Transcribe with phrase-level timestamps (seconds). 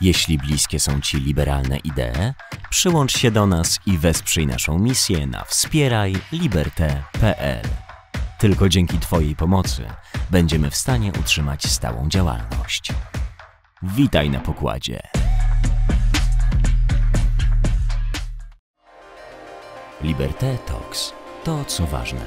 [0.00, 2.32] Jeśli bliskie są Ci liberalne idee,
[2.70, 7.62] przyłącz się do nas i wesprzyj naszą misję na wspierajliberte.pl.
[8.38, 9.86] Tylko dzięki Twojej pomocy
[10.30, 12.92] będziemy w stanie utrzymać stałą działalność.
[13.82, 15.00] Witaj na pokładzie.
[20.02, 21.12] Liberté Talks
[21.44, 22.26] to co ważne.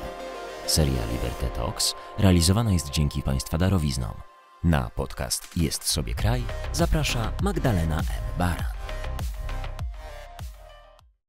[0.66, 4.29] Seria Liberté Talks realizowana jest dzięki Państwa darowiznom.
[4.64, 8.38] Na podcast Jest sobie kraj zaprasza Magdalena M.
[8.38, 8.66] Baran.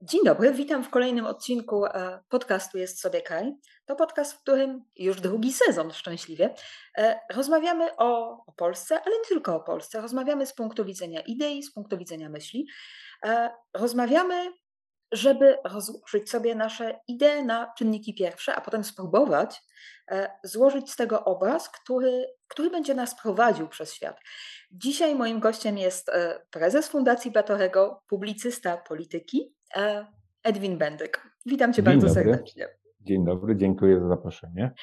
[0.02, 3.54] Dzień dobry, witam w kolejnym odcinku e, podcastu Jest sobie kraj.
[3.87, 6.54] To podcast, w którym już drugi sezon szczęśliwie
[6.98, 10.01] e, rozmawiamy o, o Polsce, ale nie tylko o Polsce.
[10.01, 12.66] Rozmawiamy z punktu widzenia idei, z punktu widzenia myśli.
[13.24, 14.52] E, rozmawiamy
[15.12, 19.62] żeby rozłożyć sobie nasze idee na czynniki pierwsze, a potem spróbować
[20.10, 24.16] e, złożyć z tego obraz, który, który będzie nas prowadził przez świat.
[24.70, 30.07] Dzisiaj moim gościem jest e, prezes Fundacji Batorego, publicysta polityki, e,
[30.43, 31.30] Edwin Bendyk.
[31.46, 32.23] Witam cię Dzień bardzo dobry.
[32.23, 32.68] serdecznie.
[33.01, 34.74] Dzień dobry, dziękuję za zaproszenie.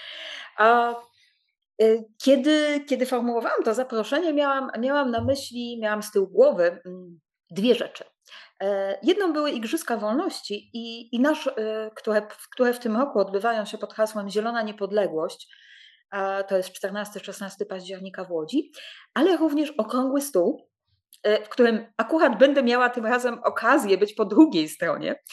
[0.58, 0.96] A
[2.24, 7.20] kiedy, kiedy formułowałam to zaproszenie, miałam, miałam na myśli, miałam z tyłu głowy mm,
[7.52, 8.04] dwie rzeczy.
[8.62, 13.66] E, jedną były Igrzyska Wolności, i, i nasz, e, które, które w tym roku odbywają
[13.66, 15.48] się pod hasłem Zielona Niepodległość.
[16.48, 18.72] To jest 14-16 października w Łodzi,
[19.14, 20.70] ale również Okrągły Stół,
[21.24, 25.24] w którym akurat będę miała tym razem okazję być po drugiej stronie,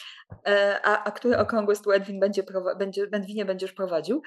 [0.83, 2.43] a, a który Okrągły Stół Edwin będzie,
[2.77, 4.21] będzie, Edwinie będziesz prowadził,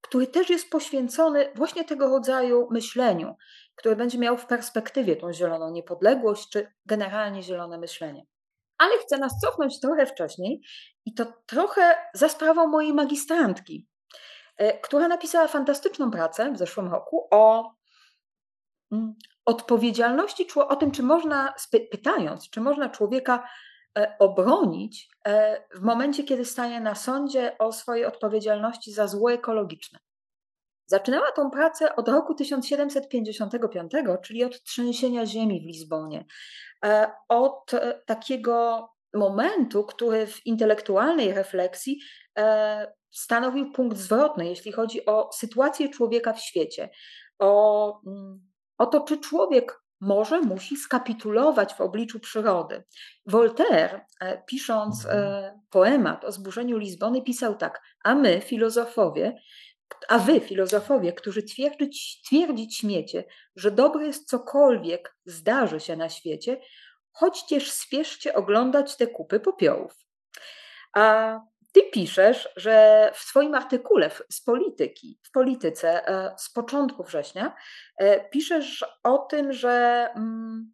[0.00, 3.34] który też jest poświęcony właśnie tego rodzaju myśleniu
[3.76, 8.26] który będzie miał w perspektywie tą zieloną niepodległość, czy generalnie zielone myślenie.
[8.78, 10.62] Ale chcę nas cofnąć trochę wcześniej
[11.04, 13.88] i to trochę za sprawą mojej magistrantki,
[14.56, 17.72] e, która napisała fantastyczną pracę w zeszłym roku o
[18.92, 19.14] mm,
[19.46, 21.54] odpowiedzialności, o tym, czy można,
[21.90, 23.48] pytając, czy można człowieka
[23.98, 29.98] e, obronić e, w momencie, kiedy staje na sądzie o swojej odpowiedzialności za zło ekologiczne.
[30.86, 33.92] Zaczynała tą pracę od roku 1755,
[34.22, 36.24] czyli od trzęsienia ziemi w Lizbonie.
[36.84, 37.70] E, od
[38.06, 42.00] takiego momentu, który w intelektualnej refleksji
[43.10, 46.90] stanowił punkt zwrotny, jeśli chodzi o sytuację człowieka w świecie,
[47.38, 48.00] o,
[48.78, 52.84] mm, o to, czy człowiek może, musi skapitulować w obliczu przyrody.
[53.26, 54.06] Voltaire,
[54.46, 55.60] pisząc mhm.
[55.70, 59.36] poemat o zburzeniu Lizbony, pisał tak: A my, filozofowie,
[60.08, 63.24] a wy, filozofowie, którzy twierdzić, twierdzić śmiecie,
[63.56, 66.60] że dobre jest cokolwiek zdarzy się na świecie,
[67.12, 69.92] choćcież spieszcie oglądać te kupy popiołów.
[70.96, 71.38] A
[71.74, 77.56] ty piszesz, że w swoim artykule z polityki, w polityce e, z początku września,
[77.96, 80.72] e, piszesz o tym, że mm,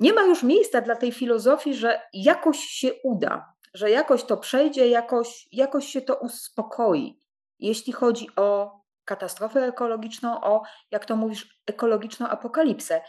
[0.00, 4.88] nie ma już miejsca dla tej filozofii, że jakoś się uda, że jakoś to przejdzie,
[4.88, 7.20] jakoś, jakoś się to uspokoi
[7.58, 13.00] jeśli chodzi o katastrofę ekologiczną, o, jak to mówisz, ekologiczną apokalipsę,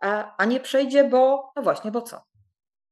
[0.00, 2.22] a, a nie przejdzie, bo, no właśnie, bo co?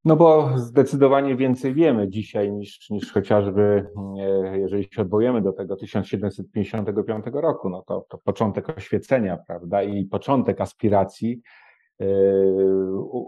[0.07, 3.87] No bo zdecydowanie więcej wiemy dzisiaj niż, niż chociażby,
[4.19, 10.05] e, jeżeli się odwołujemy do tego 1755 roku, no to, to początek oświecenia, prawda, i
[10.05, 11.41] początek aspiracji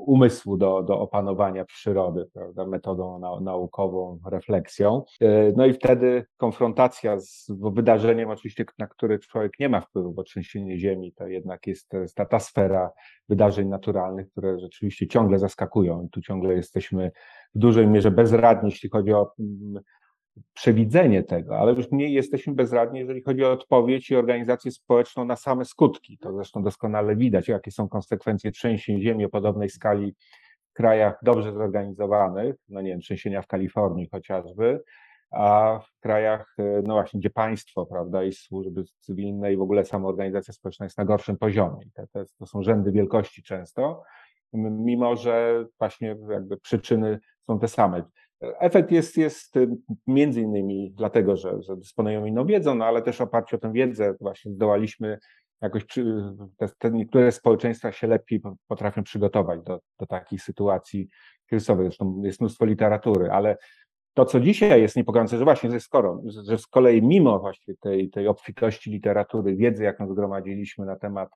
[0.06, 5.05] umysłu do, do opanowania przyrody, prawda, metodą naukową, refleksją.
[5.21, 10.23] E, no i wtedy konfrontacja z wydarzeniem, oczywiście, na które człowiek nie ma wpływu, bo
[10.23, 12.93] trzęsienie ziemi to jednak jest, ta, ta sfera
[13.29, 17.11] wydarzeń naturalnych, które rzeczywiście ciągle zaskakują tu ciągle jesteśmy
[17.55, 19.83] w dużej mierze bezradni, jeśli chodzi o mm,
[20.54, 25.37] przewidzenie tego, ale już mniej jesteśmy bezradni, jeżeli chodzi o odpowiedź i organizację społeczną na
[25.37, 26.19] same skutki.
[26.19, 30.15] To zresztą doskonale widać, jakie są konsekwencje trzęsień ziemi o podobnej skali
[30.71, 34.82] w krajach dobrze zorganizowanych, no nie wiem, trzęsienia w Kalifornii chociażby,
[35.31, 40.09] a w krajach, no właśnie, gdzie państwo, prawda, i służby cywilne i w ogóle sama
[40.09, 41.81] organizacja społeczna jest na gorszym poziomie.
[41.94, 44.03] Te, to są rzędy wielkości często,
[44.53, 48.02] mimo że właśnie jakby przyczyny są te same.
[48.40, 49.69] Efekt jest, jest y,
[50.06, 53.73] między innymi dlatego, że, że dysponujemy inną wiedzą, no ale też w oparciu o tę
[53.73, 55.19] wiedzę właśnie zdołaliśmy
[55.61, 55.85] jakoś,
[56.56, 61.08] te, te niektóre społeczeństwa się lepiej potrafią przygotować do, do takich sytuacji
[61.46, 61.87] kryzysowych.
[61.87, 63.56] Zresztą jest mnóstwo literatury, ale
[64.14, 68.11] to, co dzisiaj jest niepokojące, że właśnie, że skoro, że z kolei mimo właśnie tej,
[68.11, 71.29] tej obfitości literatury, wiedzy, jaką zgromadziliśmy na temat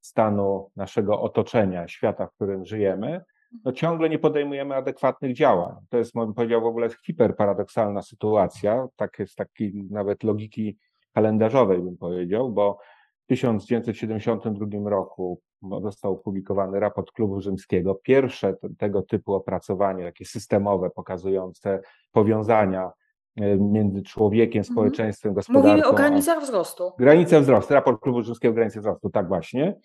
[0.00, 3.20] stanu naszego otoczenia, świata, w którym żyjemy,
[3.64, 5.74] no ciągle nie podejmujemy adekwatnych działań.
[5.88, 10.78] To jest, bym powiedział, w ogóle hiperparadoksalna sytuacja, tak jest takiej nawet logiki
[11.14, 12.78] kalendarzowej, bym powiedział, bo
[13.24, 15.40] w 1972 roku
[15.82, 17.94] został opublikowany raport Klubu Rzymskiego.
[17.94, 21.80] Pierwsze tego typu opracowanie, takie systemowe, pokazujące
[22.12, 22.90] powiązania
[23.36, 24.74] e, między człowiekiem, mhm.
[24.74, 25.68] społeczeństwem, gospodarką.
[25.68, 26.92] Mówimy o granicach wzrostu.
[26.98, 29.76] Granice wzrostu, raport Klubu Rzymskiego Granice wzrostu, tak właśnie.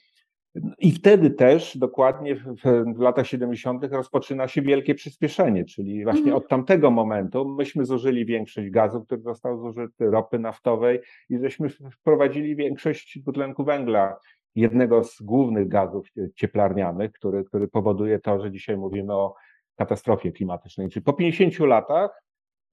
[0.80, 2.56] I wtedy też dokładnie w,
[2.96, 3.84] w, latach 70.
[3.84, 6.36] rozpoczyna się wielkie przyspieszenie, czyli właśnie mm.
[6.36, 11.00] od tamtego momentu myśmy zużyli większość gazu, który został zużyty, ropy naftowej
[11.30, 14.18] i żeśmy wprowadzili większość dwutlenku węgla,
[14.56, 19.36] jednego z głównych gazów cieplarnianych, który, który powoduje to, że dzisiaj mówimy o
[19.76, 20.90] katastrofie klimatycznej.
[20.90, 22.24] Czyli po 50 latach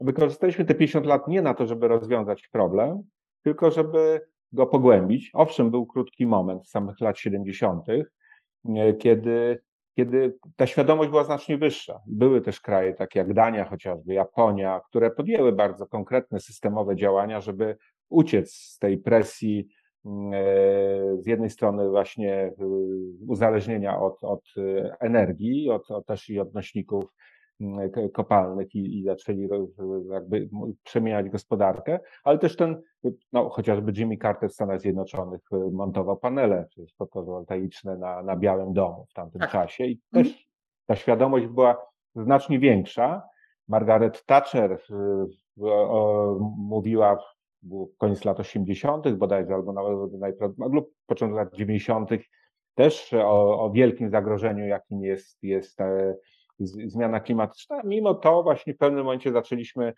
[0.00, 3.02] wykorzystaliśmy te 50 lat nie na to, żeby rozwiązać problem,
[3.42, 4.20] tylko żeby
[4.52, 5.30] go pogłębić.
[5.34, 7.86] Owszem, był krótki moment samych lat 70.,
[8.98, 9.62] kiedy,
[9.96, 12.00] kiedy ta świadomość była znacznie wyższa.
[12.06, 17.76] Były też kraje takie jak Dania chociażby, Japonia, które podjęły bardzo konkretne systemowe działania, żeby
[18.08, 19.68] uciec z tej presji
[20.06, 20.10] e,
[21.18, 22.52] z jednej strony właśnie e,
[23.28, 24.44] uzależnienia od, od
[25.00, 27.04] energii, od, od też i odnośników
[28.12, 29.48] kopalnych i, i zaczęli
[30.10, 30.48] jakby
[30.84, 32.82] przemieniać gospodarkę, ale też ten,
[33.32, 36.68] no chociażby Jimmy Carter w Stanach Zjednoczonych y, montował panele
[36.98, 39.50] fotowoltaiczne na, na Białym Domu w tamtym tak.
[39.50, 40.44] czasie i też mhm.
[40.86, 41.86] ta świadomość była
[42.16, 43.22] znacznie większa.
[43.68, 44.78] Margaret Thatcher
[45.60, 47.16] o, mówiła
[47.62, 52.10] w koniec lat 80., bodajże, albo nawet najprawdopodobniej, lub początek lat 90.,
[52.74, 56.14] też o, o wielkim zagrożeniu, jakim jest, jest e,
[56.60, 57.80] zmiana klimatyczna.
[57.84, 59.92] Mimo to właśnie w pewnym momencie zaczęliśmy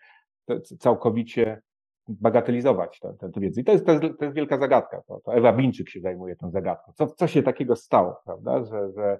[0.79, 1.61] całkowicie
[2.07, 3.61] bagatelizować tę, wiedzę.
[3.61, 5.01] I to jest, to jest, to jest wielka zagadka.
[5.07, 6.93] To, to Ewa Bińczyk się zajmuje tą zagadką.
[6.95, 8.63] Co, co się takiego stało, prawda?
[8.63, 9.19] Że, że,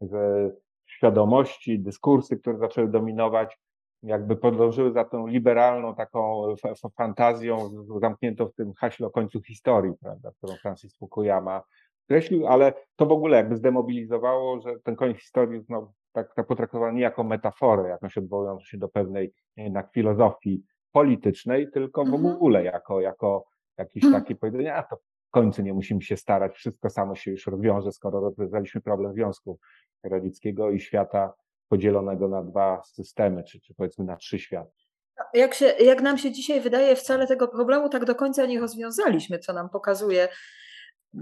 [0.00, 0.50] że
[0.86, 3.58] świadomości, dyskursy, które zaczęły dominować,
[4.02, 6.54] jakby podążyły za tą liberalną taką
[6.96, 7.70] fantazją
[8.00, 11.62] zamkniętą w tym haśle o końcu historii, prawda, którą Francis Fukuyama
[12.06, 16.92] określił, ale to w ogóle jakby zdemobilizowało, że ten koniec historii no, tak, tak potraktowano
[16.92, 20.62] nie jako metaforę, jakąś odwołującą się do pewnej jednak filozofii
[20.92, 22.26] politycznej, tylko w mhm.
[22.26, 23.44] ogóle jako, jako
[23.78, 24.22] jakieś mhm.
[24.22, 27.92] takie powiedzenie, a to w końcu nie musimy się starać, wszystko samo się już rozwiąże,
[27.92, 29.58] skoro rozwiązaliśmy problem Związku
[30.02, 31.34] Radzieckiego i świata
[31.68, 34.72] podzielonego na dwa systemy, czy, czy powiedzmy na trzy światy.
[35.34, 39.38] Jak, się, jak nam się dzisiaj wydaje, wcale tego problemu tak do końca nie rozwiązaliśmy,
[39.38, 40.28] co nam pokazuje.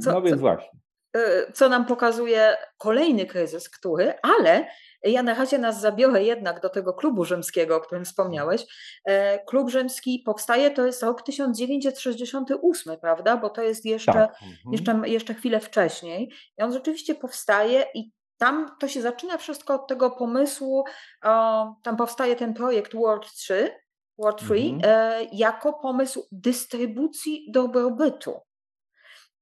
[0.00, 0.78] Co, no więc co, właśnie.
[1.16, 4.66] Y, co nam pokazuje kolejny kryzys, który, ale
[5.04, 8.66] ja na razie nas zabiorę jednak do tego klubu rzymskiego, o którym wspomniałeś.
[9.04, 13.36] E, klub rzymski powstaje, to jest rok 1968, prawda?
[13.36, 14.30] Bo to jest jeszcze, tak.
[14.30, 14.72] mhm.
[14.72, 16.32] jeszcze, jeszcze chwilę wcześniej.
[16.58, 20.84] I on rzeczywiście powstaje i tam to się zaczyna wszystko od tego pomysłu,
[21.82, 23.70] tam powstaje ten projekt World 3,
[24.18, 24.80] World 3 mhm.
[24.84, 28.40] E, jako pomysł dystrybucji dobrobytu.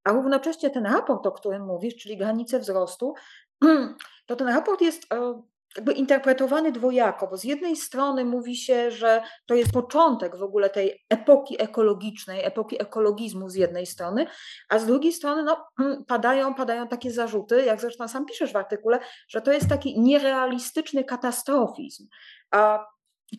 [0.05, 3.14] A równocześnie ten raport, o którym mówisz, czyli granice wzrostu,
[4.26, 5.43] to ten raport jest e,
[5.76, 10.70] jakby interpretowany dwojako, bo z jednej strony mówi się, że to jest początek w ogóle
[10.70, 14.26] tej epoki ekologicznej, epoki ekologizmu z jednej strony,
[14.69, 15.67] a z drugiej strony no,
[16.06, 18.99] padają, padają takie zarzuty, jak zresztą sam piszesz w artykule,
[19.29, 22.06] że to jest taki nierealistyczny katastrofizm.
[22.50, 22.87] A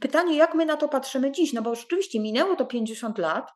[0.02, 1.54] pytanie, jak my na to patrzymy dziś?
[1.54, 3.52] No bo rzeczywiście minęło to 50 lat,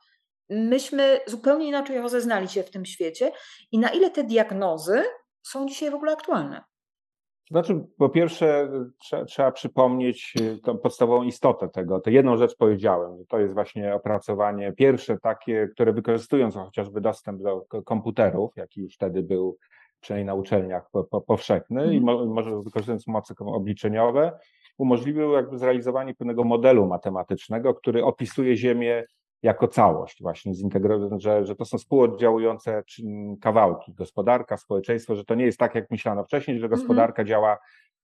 [0.49, 3.31] myśmy zupełnie inaczej rozeznali się w tym świecie
[3.71, 5.03] i na ile te diagnozy
[5.43, 6.63] są dzisiaj w ogóle aktualne?
[7.51, 8.69] Znaczy, po pierwsze,
[8.99, 11.99] trzeba, trzeba przypomnieć y, tą podstawową istotę tego.
[11.99, 17.41] To jedną rzecz powiedziałem, że to jest właśnie opracowanie pierwsze takie, które wykorzystując chociażby dostęp
[17.41, 19.57] do komputerów, jaki już wtedy był
[19.99, 20.89] przynajmniej na uczelniach
[21.27, 21.93] powszechny mm.
[21.93, 22.29] i mhm.
[22.29, 24.39] może wykorzystując moce obliczeniowe,
[24.77, 29.03] umożliwił jakby zrealizowanie pewnego modelu matematycznego, który opisuje Ziemię
[29.45, 32.83] jako całość właśnie zintegrować, że, że to są współoddziałujące
[33.41, 36.81] kawałki, gospodarka, społeczeństwo, że to nie jest tak, jak myślano wcześniej, że mhm.
[36.81, 37.29] gospodarka mm -hmm.
[37.29, 37.57] działa,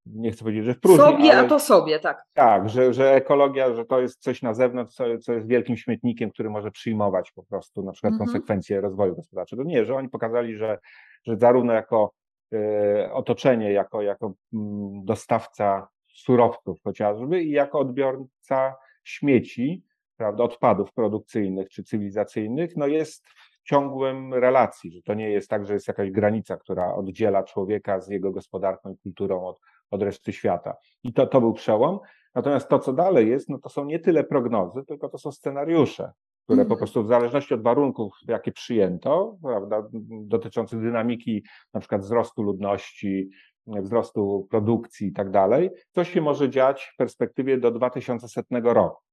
[0.05, 2.23] nie chcę powiedzieć, że w próżni, Sobie, ale, a to sobie, tak.
[2.33, 6.31] Tak, że, że ekologia, że to jest coś na zewnątrz, co, co jest wielkim śmietnikiem,
[6.31, 8.25] który może przyjmować po prostu na przykład mm -hmm.
[8.25, 9.63] konsekwencje rozwoju gospodarczego.
[9.63, 10.79] Nie, że oni pokazali, że,
[11.23, 12.11] że zarówno jako
[12.53, 14.57] y, otoczenie, jako, jako y,
[15.03, 19.83] dostawca surowców chociażby i jako odbiorca śmieci,
[20.21, 25.65] prawda, odpadów produkcyjnych czy cywilizacyjnych, no jest w ciągłym relacji, że to nie jest tak,
[25.65, 29.59] że jest jakaś granica, która oddziela człowieka z jego gospodarką i kulturą od,
[29.91, 30.75] od reszty świata.
[31.03, 31.99] I to, to był przełom.
[32.35, 36.11] Natomiast to, co dalej jest, no to są nie tyle prognozy, tylko to są scenariusze,
[36.43, 36.77] które po mhm.
[36.77, 43.29] prostu w zależności od warunków, jakie przyjęto, prawda, dotyczących dynamiki na przykład wzrostu ludności,
[43.67, 49.10] wzrostu produkcji i tak dalej, coś się może dziać w perspektywie do 2100 roku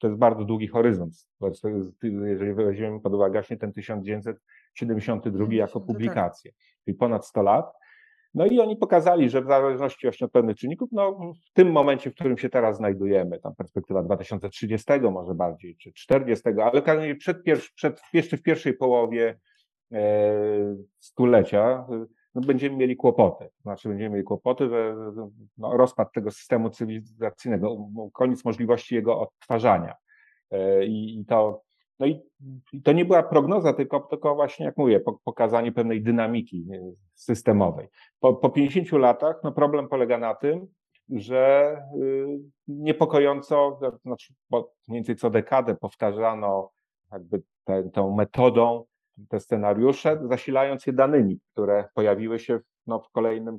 [0.00, 1.14] to jest bardzo długi horyzont.
[2.02, 6.52] Jeżeli weźmiemy pod uwagę właśnie ten 1972 jako publikację,
[6.84, 7.72] czyli ponad 100 lat.
[8.34, 12.10] No i oni pokazali, że w zależności właśnie od pewnych czynników, no w tym momencie,
[12.10, 16.82] w którym się teraz znajdujemy, tam perspektywa 2030 może bardziej, czy 40, ale
[17.16, 17.42] przed,
[17.74, 19.38] przed, jeszcze w pierwszej połowie
[19.92, 21.86] e, stulecia
[22.34, 23.48] no, będziemy mieli kłopoty.
[23.62, 24.96] Znaczy będziemy mieli kłopoty, że
[25.58, 27.76] no, rozpad tego systemu cywilizacyjnego,
[28.12, 29.94] koniec możliwości jego odtwarzania.
[30.50, 31.62] E, I, i to
[31.98, 32.20] no i,
[32.72, 36.66] i, to nie była prognoza, tylko, tylko właśnie, jak mówię, pokazanie pewnej dynamiki
[37.14, 37.88] systemowej.
[38.20, 40.66] Po, po 50 latach no problem polega na tym,
[41.08, 44.34] że y, niepokojąco, znaczy
[44.88, 46.70] mniej więcej co dekadę powtarzano
[47.12, 47.42] jakby
[47.92, 48.84] tą metodą
[49.28, 53.58] te scenariusze, zasilając je danymi, które pojawiły się no, w kolejnym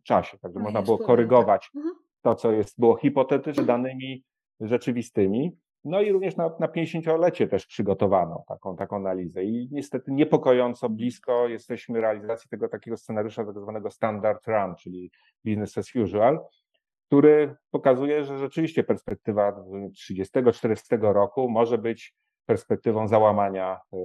[0.00, 0.38] w czasie.
[0.38, 1.94] Także no można było korygować mhm.
[2.22, 4.24] to, co jest, było hipotetyczne danymi
[4.60, 5.56] rzeczywistymi.
[5.84, 11.48] No i również na, na 50-lecie też przygotowano taką, taką analizę i niestety niepokojąco blisko
[11.48, 15.10] jesteśmy realizacji tego takiego scenariusza tak zwanego standard run, czyli
[15.44, 16.40] business as usual,
[17.06, 19.52] który pokazuje, że rzeczywiście perspektywa
[20.10, 22.14] 30-40 roku może być
[22.46, 23.98] perspektywą załamania e,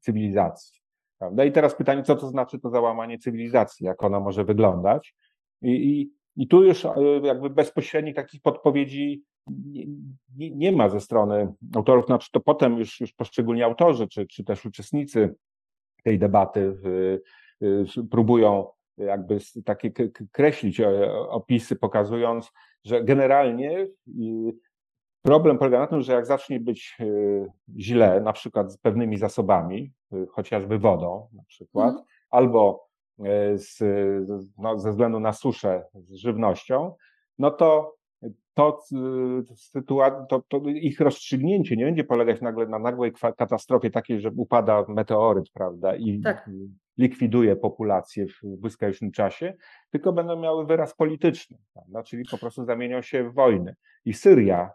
[0.00, 0.80] cywilizacji.
[1.18, 1.44] Prawda?
[1.44, 5.14] I teraz pytanie, co to znaczy to załamanie cywilizacji, jak ona może wyglądać?
[5.62, 9.84] I, i, i tu już e, jakby bezpośrednich takich podpowiedzi nie,
[10.36, 14.44] nie, nie, ma ze strony autorów, znaczy to potem już, już poszczególni autorzy, czy, czy
[14.44, 15.34] też uczestnicy
[16.04, 16.76] tej debaty
[18.10, 19.90] próbują jakby takie
[20.32, 22.52] kreślić e, opisy, pokazując,
[22.84, 23.86] że generalnie
[25.22, 27.04] problem polega na tym, że jak zacznie być e,
[27.78, 32.04] źle, na przykład z pewnymi zasobami, e, chociażby wodą na przykład, mm.
[32.30, 32.92] albo
[33.54, 33.78] z,
[34.58, 36.94] no, ze względu na suszę z żywnością,
[37.38, 37.94] no to
[38.54, 38.82] to,
[40.28, 45.50] to, to, ich rozstrzygnięcie nie będzie polegać nagle na nagłej katastrofie takiej, że upada meteoryt,
[45.50, 46.50] prawda, i tak.
[46.98, 49.54] likwiduje populację w błyskawicznym czasie,
[49.90, 53.76] tylko będą miały wyraz polityczny, prawda, czyli po prostu zamienią się w wojny.
[54.04, 54.70] I Syria,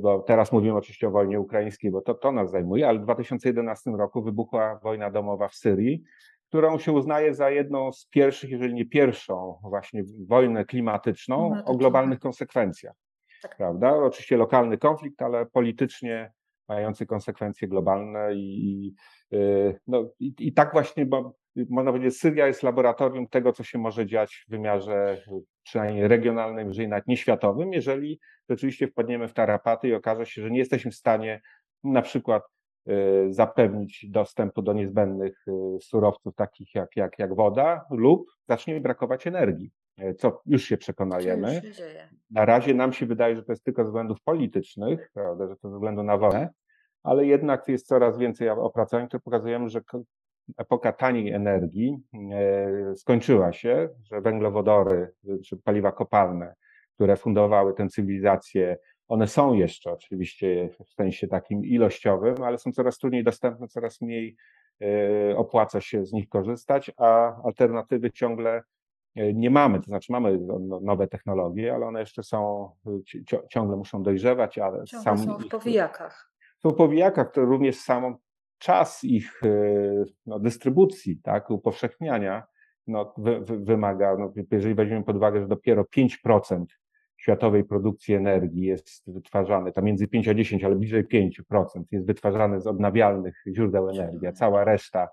[0.00, 3.90] bo teraz mówimy oczywiście o wojnie ukraińskiej, bo to, to nas zajmuje, ale w 2011
[3.90, 6.02] roku wybuchła wojna domowa w Syrii,
[6.48, 12.18] którą się uznaje za jedną z pierwszych, jeżeli nie pierwszą, właśnie wojnę klimatyczną o globalnych
[12.18, 12.94] konsekwencjach.
[13.42, 13.56] Tak.
[13.56, 13.96] Prawda?
[13.96, 16.32] Oczywiście lokalny konflikt, ale politycznie
[16.68, 18.94] mający konsekwencje globalne i,
[19.32, 21.34] y, no, i, i tak właśnie, bo
[21.68, 25.22] można powiedzieć, Syria jest laboratorium tego, co się może dziać w wymiarze
[25.62, 28.20] przynajmniej regionalnym, jeżeli nawet nie światowym, jeżeli
[28.50, 31.40] rzeczywiście wpadniemy w tarapaty i okaże się, że nie jesteśmy w stanie
[31.84, 32.42] na przykład
[32.88, 39.26] Y, zapewnić dostępu do niezbędnych y, surowców takich jak, jak, jak woda lub zacznie brakować
[39.26, 39.70] energii,
[40.00, 41.62] y, co już się przekonajemy.
[42.30, 45.70] Na razie nam się wydaje, że to jest tylko ze względów politycznych, prawda, że to
[45.70, 46.48] ze względu na wojnę,
[47.02, 49.80] ale jednak jest coraz więcej opracowań, które pokazują, że
[50.56, 51.98] epoka taniej energii
[52.96, 55.12] skończyła się, że węglowodory
[55.44, 56.54] czy paliwa kopalne,
[56.94, 58.76] które fundowały tę cywilizację
[59.08, 64.36] one są jeszcze oczywiście w sensie takim ilościowym, ale są coraz trudniej dostępne, coraz mniej
[64.82, 68.62] e, opłaca się z nich korzystać, a alternatywy ciągle
[69.14, 72.70] e, nie mamy, to znaczy mamy no, nowe technologie, ale one jeszcze są,
[73.48, 76.32] ciągle muszą dojrzewać, ale ciągle sam są w powijakach.
[76.58, 78.16] Są w powijakach, to również sam
[78.58, 79.48] czas ich e,
[80.26, 82.42] no, dystrybucji, tak, upowszechniania,
[82.86, 86.64] no, wy, wy, wymaga, no, jeżeli weźmiemy pod uwagę, że dopiero 5%
[87.16, 92.60] światowej produkcji energii jest wytwarzany, tam między 5 a 10, ale bliżej 5% jest wytwarzany
[92.60, 95.08] z odnawialnych źródeł energii, a cała reszta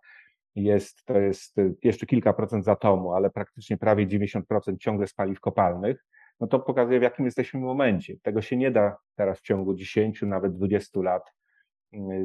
[0.55, 4.41] jest, to jest jeszcze kilka procent z atomu, ale praktycznie prawie 90%
[4.79, 6.05] ciągle z paliw kopalnych,
[6.39, 8.13] no to pokazuje, w jakim jesteśmy momencie.
[8.21, 11.23] Tego się nie da teraz w ciągu 10, nawet 20 lat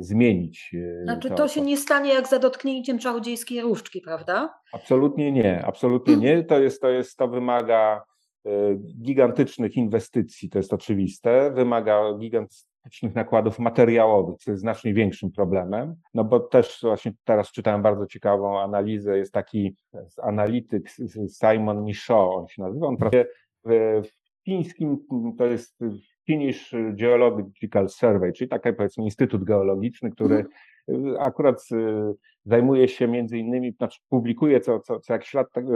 [0.01, 0.75] zmienić.
[1.01, 4.55] E, znaczy, to, to się nie stanie jak za dotknięciem czarodziejskiej różdżki, prawda?
[4.73, 6.45] Absolutnie nie, absolutnie nie.
[6.45, 8.03] To jest, to jest, to wymaga
[8.49, 15.97] E, gigantycznych inwestycji, to jest oczywiste, wymaga gigantycznych nakładów materiałowych, co jest znacznie większym problemem,
[16.15, 19.77] no bo też właśnie teraz czytałem bardzo ciekawą analizę, jest taki
[20.23, 20.91] analityk
[21.29, 23.27] Simon Michaud, on się nazywa, on pracuje
[23.65, 24.09] w
[24.49, 24.99] fińskim,
[25.39, 25.79] to jest
[26.27, 30.53] Finnish Geological Survey, czyli taki powiedzmy instytut geologiczny, który mhm
[31.19, 32.15] akurat y,
[32.45, 35.69] zajmuje się między innymi, znaczy publikuje co, co, co jakiś lat, tak, y,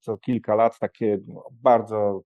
[0.00, 2.22] co kilka lat takie no, bardzo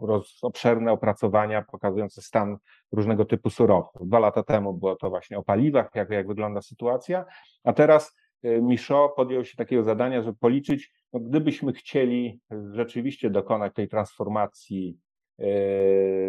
[0.00, 2.56] roz, obszerne opracowania pokazujące stan
[2.92, 4.08] różnego typu surowców.
[4.08, 7.24] Dwa lata temu było to właśnie o paliwach, jak, jak wygląda sytuacja,
[7.64, 12.40] a teraz y, Michaud podjął się takiego zadania, żeby policzyć, no, gdybyśmy chcieli
[12.72, 14.98] rzeczywiście dokonać tej transformacji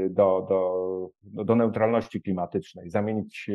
[0.09, 3.49] do, do, do neutralności klimatycznej, zamienić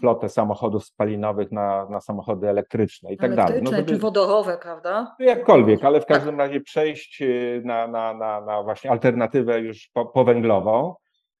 [0.00, 3.52] flotę samochodów spalinowych na, na samochody elektryczne i tak dalej.
[3.52, 5.16] Elektryczne no, czy wodorowe, prawda?
[5.18, 7.22] Jakkolwiek, ale w każdym razie przejść
[7.64, 10.94] na, na, na, na właśnie alternatywę już powęglową,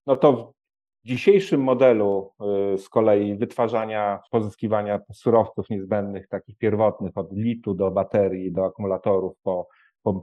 [0.06, 0.55] no to
[1.06, 2.32] w dzisiejszym modelu
[2.76, 9.68] z kolei wytwarzania, pozyskiwania surowców niezbędnych, takich pierwotnych, od litu do baterii, do akumulatorów, po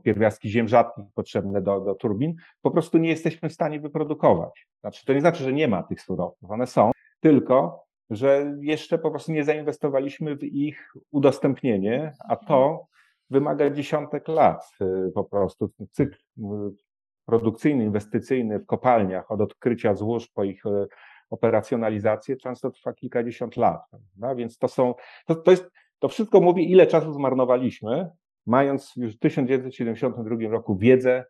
[0.04, 4.68] pierwiastki ziem rzadkich potrzebne do, do turbin, po prostu nie jesteśmy w stanie wyprodukować.
[4.82, 9.12] Znaczy, to nie znaczy, że nie ma tych surowców, one są, tylko że jeszcze po
[9.12, 12.88] prostu nie zainwestowaliśmy w ich udostępnienie, a to
[13.30, 15.70] wymaga dziesiątek lat y, po prostu.
[15.92, 16.42] Cykl y,
[17.26, 20.88] produkcyjny, inwestycyjny w kopalniach od odkrycia złóż po ich y,
[21.30, 23.82] operacjonalizację często trwa kilkadziesiąt lat.
[24.18, 24.94] No, więc to są,
[25.26, 28.10] to, to jest, to wszystko mówi, ile czasu zmarnowaliśmy,
[28.46, 31.26] mając już w 1972 roku wiedzę,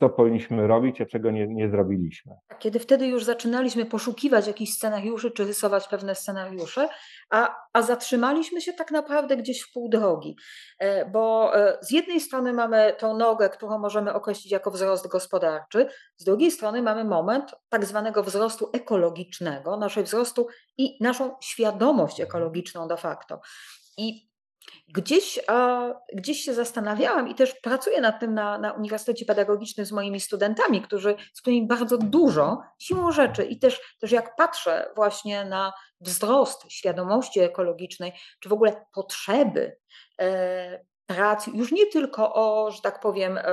[0.00, 2.34] co powinniśmy robić, a czego nie, nie zrobiliśmy.
[2.58, 6.88] Kiedy wtedy już zaczynaliśmy poszukiwać jakichś scenariuszy, czy rysować pewne scenariusze,
[7.30, 10.36] a, a zatrzymaliśmy się tak naprawdę gdzieś w pół drogi.
[10.78, 15.88] E, bo e, z jednej strony mamy tą nogę, którą możemy określić jako wzrost gospodarczy,
[16.16, 20.46] z drugiej strony mamy moment tak zwanego wzrostu ekologicznego, naszej wzrostu
[20.78, 23.40] i naszą świadomość ekologiczną de facto.
[23.98, 24.35] I
[24.88, 25.40] Gdzieś,
[26.12, 30.82] gdzieś się zastanawiałam i też pracuję nad tym na, na Uniwersytecie Pedagogicznym z moimi studentami,
[30.82, 36.72] którzy, z którymi bardzo dużo siłą rzeczy i też, też jak patrzę właśnie na wzrost
[36.72, 39.76] świadomości ekologicznej, czy w ogóle potrzeby
[40.20, 43.44] e, pracy, już nie tylko o, że tak powiem, e,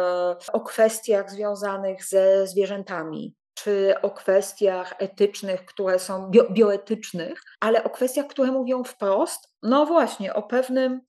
[0.53, 7.89] o kwestiach związanych ze zwierzętami, czy o kwestiach etycznych, które są bio, bioetycznych, ale o
[7.89, 11.01] kwestiach, które mówią wprost, no właśnie, o pewnym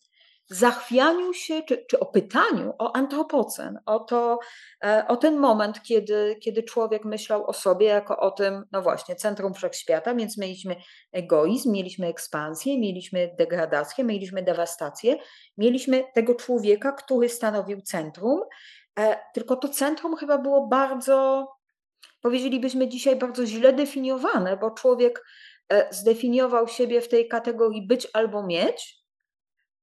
[0.46, 4.38] zachwianiu się, czy, czy o pytaniu o antropocen, o, to,
[4.84, 9.16] e, o ten moment, kiedy, kiedy człowiek myślał o sobie jako o tym, no właśnie,
[9.16, 10.76] centrum wszechświata, więc mieliśmy
[11.12, 15.16] egoizm, mieliśmy ekspansję, mieliśmy degradację, mieliśmy dewastację,
[15.58, 18.40] mieliśmy tego człowieka, który stanowił centrum,
[18.98, 21.46] e, tylko to centrum chyba było bardzo,
[22.25, 25.25] powiedzielibyśmy dzisiaj, bardzo źle definiowane, bo człowiek
[25.72, 29.05] e, zdefiniował siebie w tej kategorii być albo mieć,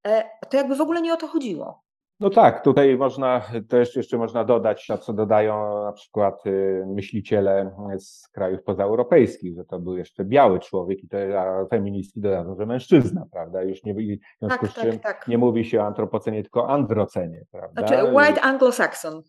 [0.07, 1.83] E, to jakby w ogóle nie o to chodziło.
[2.19, 7.71] No tak, tutaj można też jeszcze można dodać, to co dodają na przykład y, myśliciele
[7.97, 12.65] z krajów pozaeuropejskich, że to był jeszcze biały człowiek i to a feministki dodadzą, że
[12.65, 13.63] mężczyzna, prawda?
[13.63, 13.97] Już nie, w
[14.39, 15.27] związku tak, z czym tak, tak.
[15.27, 17.87] nie mówi się o antropocenie, tylko o androcenie, prawda?
[17.87, 19.21] Znaczy white anglo-saxon.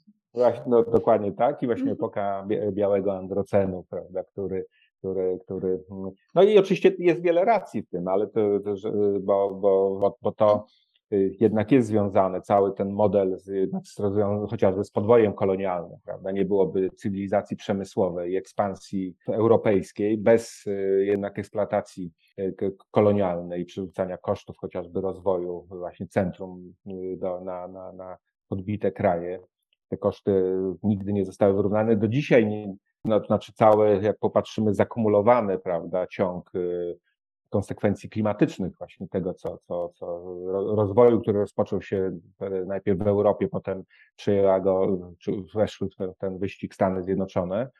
[0.66, 1.99] No, dokładnie tak i właśnie mhm.
[1.99, 4.64] epoka białego androcenu, prawda, który
[5.03, 5.85] który, który.
[6.35, 8.75] No i oczywiście jest wiele racji w tym, ale to, to
[9.21, 10.66] bo, bo, bo to
[11.12, 13.71] y, jednak jest związane, cały ten model z,
[14.51, 16.31] chociażby z podwojem kolonialnym, prawda?
[16.31, 22.55] Nie byłoby cywilizacji przemysłowej ekspansji europejskiej bez y, jednak eksploatacji y,
[22.90, 26.75] kolonialnej i przerzucania kosztów chociażby rozwoju właśnie centrum
[27.16, 28.16] do, na, na, na
[28.49, 29.40] podbite kraje.
[29.93, 31.97] Te koszty nigdy nie zostały wyrównane.
[31.97, 32.75] Do dzisiaj nie,
[33.05, 36.99] no, to znaczy cały, jak popatrzymy, zakumulowany, prawda, ciąg y,
[37.51, 40.25] konsekwencji klimatycznych właśnie tego, co, co, co
[40.77, 42.19] rozwoju, który rozpoczął się
[42.67, 43.83] najpierw w Europie, potem
[44.17, 47.71] przyjęła go, czy weszły w ten, ten wyścig Stany Zjednoczone,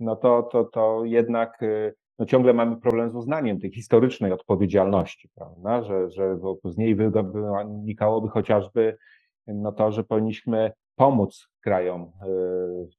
[0.00, 5.28] no to, to, to jednak y, no ciągle mamy problem z uznaniem tej historycznej odpowiedzialności,
[5.34, 8.96] prawda, że, że z niej wynikałoby chociażby
[9.46, 12.12] no to, że powinniśmy pomóc krajom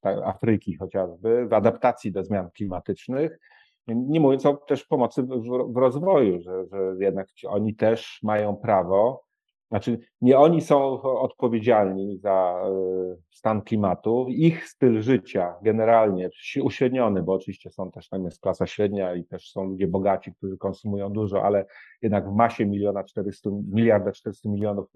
[0.05, 3.39] y, Afryki chociażby w adaptacji do zmian klimatycznych,
[3.87, 9.26] nie mówiąc o też pomocy w, w rozwoju, że, że jednak oni też mają prawo
[9.69, 14.25] znaczy, nie oni są odpowiedzialni za e, stan klimatu.
[14.29, 16.29] Ich styl życia generalnie
[16.61, 20.57] uśredniony, bo oczywiście są też, tam jest klasa średnia i też są ludzie bogaci, którzy
[20.57, 21.65] konsumują dużo, ale
[22.01, 24.89] jednak w masie miliona 400, miliarda 400 milionów,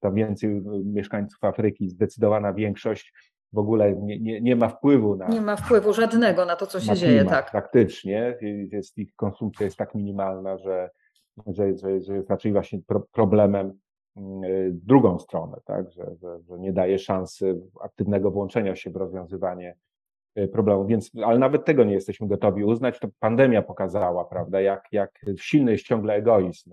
[0.00, 3.12] tam więcej mieszkańców Afryki, zdecydowana większość
[3.52, 5.28] w ogóle nie, nie, nie ma wpływu na.
[5.28, 7.50] Nie ma wpływu żadnego na to, co się dzieje, tak.
[7.50, 8.38] Praktycznie.
[8.72, 10.90] Jest, ich konsumpcja jest tak minimalna, że,
[11.46, 13.72] że, że, że jest raczej właśnie pro, problemem y,
[14.70, 15.90] drugą stronę, tak?
[15.90, 19.76] że, że, że nie daje szansy aktywnego włączenia się w rozwiązywanie
[20.38, 20.86] y, problemu.
[20.86, 22.98] Więc, ale nawet tego nie jesteśmy gotowi uznać.
[22.98, 26.70] To pandemia pokazała, prawda, jak, jak silny jest ciągle egoizm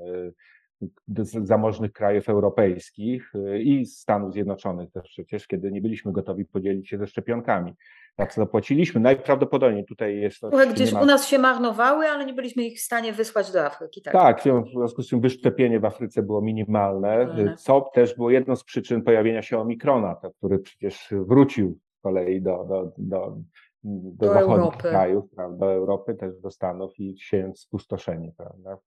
[0.81, 6.97] y, zamożnych krajów europejskich i Stanów Zjednoczonych też przecież, kiedy nie byliśmy gotowi podzielić się
[6.97, 7.73] ze szczepionkami
[8.17, 9.01] tak zapłaciliśmy.
[9.01, 10.47] Najprawdopodobniej tutaj jest to.
[10.47, 11.01] Które gdzieś ma...
[11.01, 14.01] u nas się marnowały, ale nie byliśmy ich w stanie wysłać do Afryki.
[14.01, 18.55] Tak, tak w związku z tym wyszczepienie w Afryce było minimalne, co też było jedną
[18.55, 23.37] z przyczyn pojawienia się omikrona, który przecież wrócił z kolei do, do, do,
[23.83, 24.89] do, do zachodnich Europy.
[24.89, 28.77] krajów, prawda, do Europy, też do Stanów i siejąc spustoszenie, prawda,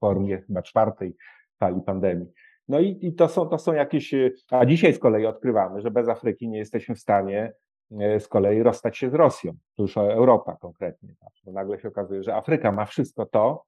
[0.00, 1.16] formie chyba czwartej
[1.58, 2.26] fali pandemii.
[2.68, 4.14] No i, i to, są, to są jakieś,
[4.50, 7.52] a dzisiaj z kolei odkrywamy, że bez Afryki nie jesteśmy w stanie
[8.00, 12.22] e, z kolei rozstać się z Rosją, to już Europa konkretnie, bo nagle się okazuje,
[12.22, 13.64] że Afryka ma wszystko to,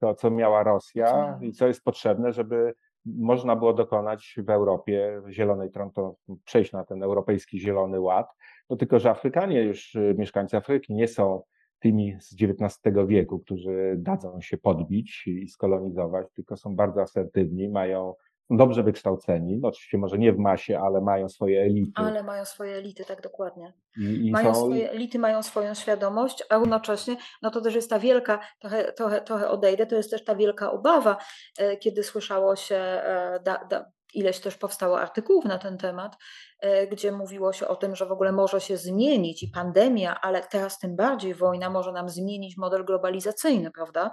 [0.00, 5.70] to co miała Rosja i co jest potrzebne, żeby można było dokonać w Europie zielonej,
[5.94, 8.32] to przejść na ten europejski zielony ład.
[8.70, 11.42] No tylko, że Afrykanie już, y, mieszkańcy Afryki nie są
[11.82, 18.14] tymi z XIX wieku, którzy dadzą się podbić i skolonizować, tylko są bardzo asertywni, mają
[18.50, 21.92] dobrze wykształceni, no oczywiście może nie w masie, ale mają swoje elity.
[21.94, 23.72] Ale mają swoje elity, tak dokładnie.
[23.96, 24.60] I, i mają są...
[24.60, 29.20] swoje elity, mają swoją świadomość, a równocześnie, no to też jest ta wielka, trochę, trochę,
[29.20, 31.16] trochę odejdę, to jest też ta wielka obawa,
[31.58, 36.16] e, kiedy słyszało się e, da, da, ileś też powstało artykułów na ten temat,
[36.60, 40.42] e, gdzie mówiło się o tym, że w ogóle może się zmienić i pandemia, ale
[40.42, 44.10] teraz tym bardziej wojna może nam zmienić model globalizacyjny, prawda?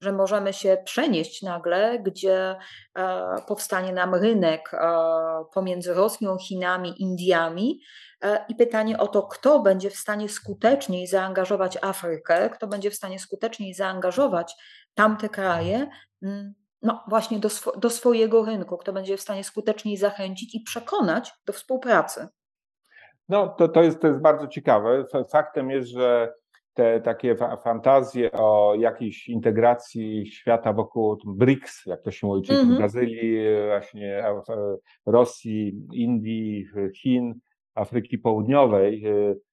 [0.00, 2.56] Że możemy się przenieść nagle, gdzie
[2.98, 4.78] e, powstanie nam rynek e,
[5.54, 7.80] pomiędzy Rosją, Chinami, Indiami.
[8.48, 13.18] I pytanie o to, kto będzie w stanie skuteczniej zaangażować Afrykę, kto będzie w stanie
[13.18, 14.54] skuteczniej zaangażować
[14.94, 15.90] tamte kraje
[16.22, 20.60] mm, no właśnie do, swo do swojego rynku, kto będzie w stanie skuteczniej zachęcić i
[20.60, 22.28] przekonać do współpracy.
[23.28, 25.04] No to, to, jest, to jest bardzo ciekawe.
[25.32, 26.32] Faktem jest, że
[26.74, 32.74] te takie fantazje o jakiejś integracji świata wokół BRICS, jak to się mówi, czyli mm
[32.74, 32.78] -hmm.
[32.78, 34.24] Brazylii, właśnie
[35.06, 36.66] Rosji, Indii,
[36.96, 37.34] Chin,
[37.74, 39.04] Afryki Południowej,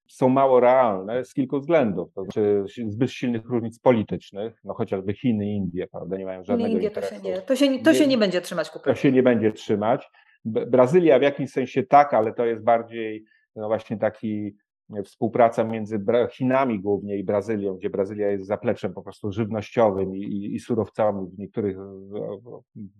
[0.07, 2.13] są mało realne z kilku względów.
[2.13, 6.73] To znaczy zbyt silnych różnic politycznych, no chociażby Chiny i Indie, prawda, nie mają żadnego
[6.73, 7.15] Indie interesu.
[7.15, 8.89] To się nie, to się, to się nie będzie trzymać kupy.
[8.89, 10.09] To się nie będzie trzymać.
[10.45, 14.55] Brazylia w jakimś sensie tak, ale to jest bardziej no właśnie taki
[14.97, 15.99] e, współpraca między
[16.31, 21.27] Chinami głównie i Brazylią, gdzie Brazylia jest zapleczem po prostu żywnościowym i, i, i surowcami
[21.29, 21.77] w niektórych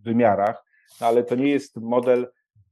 [0.03, 0.63] wymiarach,
[1.01, 2.27] no ale to nie jest model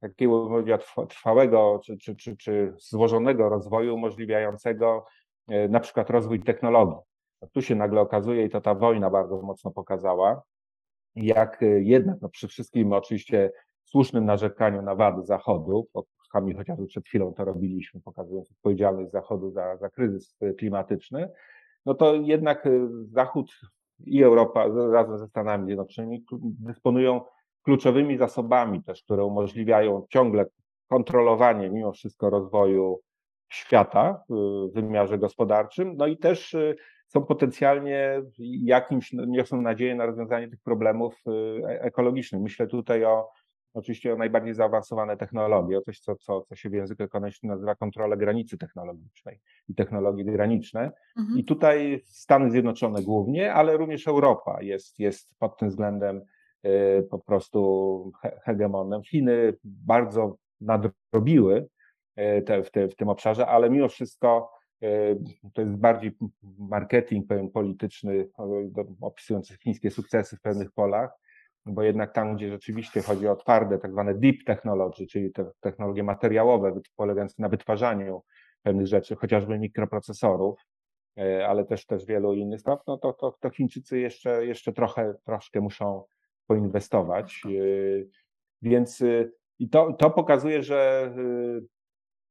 [0.10, 0.64] takiego
[1.10, 5.06] trwałego czy, czy, czy, czy złożonego rozwoju umożliwiającego
[5.48, 6.98] e, na przykład rozwój technologii.
[7.52, 10.42] Tu się nagle okazuje, i to ta wojna bardzo mocno pokazała,
[11.16, 13.52] jak e, jednak no przy wszystkim oczywiście
[13.84, 15.88] słusznym narzekaniu na wady Zachodu,
[16.32, 21.30] Kami chociażby przed chwilą to robiliśmy, pokazując odpowiedzialność Zachodu za, za kryzys e, klimatyczny,
[21.86, 22.68] no to jednak
[23.04, 23.52] Zachód
[24.00, 27.22] i Europa razem ze Stanami Zjednoczonymi dysponują
[27.66, 30.46] kluczowymi zasobami też, które umożliwiają ciągle
[30.88, 33.00] kontrolowanie mimo wszystko rozwoju
[33.50, 36.76] świata w wymiarze gospodarczym, no i też y,
[37.08, 38.22] są potencjalnie
[38.64, 41.32] jakimś, no, niosą nadzieję na rozwiązanie tych problemów y,
[41.66, 42.42] e, ekologicznych.
[42.42, 43.30] Myślę tutaj o
[43.74, 47.76] oczywiście o najbardziej zaawansowane technologie, o coś, co, co, co się w języku ekonomicznym nazywa
[47.76, 50.92] kontrolę granicy technologicznej i technologie graniczne.
[51.18, 51.40] Mhm.
[51.40, 56.22] I tutaj Stany Zjednoczone głównie, ale również Europa jest, jest pod tym względem
[57.10, 58.12] po prostu
[58.44, 59.04] hegemonem.
[59.04, 61.68] Chiny bardzo nadrobiły
[62.20, 64.52] y, te, w, te, w tym obszarze, ale mimo wszystko
[64.84, 65.20] y,
[65.54, 66.18] to jest bardziej
[66.60, 68.30] marketing pewien polityczny,
[69.02, 71.12] opisujący chińskie sukcesy w pewnych polach,
[71.66, 76.04] bo jednak tam, gdzie rzeczywiście chodzi o twarde, tak zwane deep technology, czyli te technologie
[76.04, 78.24] materiałowe polegające na wytwarzaniu
[78.64, 80.60] pewnych rzeczy, chociażby mikroprocesorów,
[81.48, 85.62] ale też też wielu innych spraw, no to, to, to Chińczycy jeszcze, jeszcze trochę, troszkę
[85.62, 86.04] muszą
[86.48, 87.42] poinwestować.
[87.50, 88.10] Y,
[88.62, 91.68] więc y, i to, to pokazuje, że y,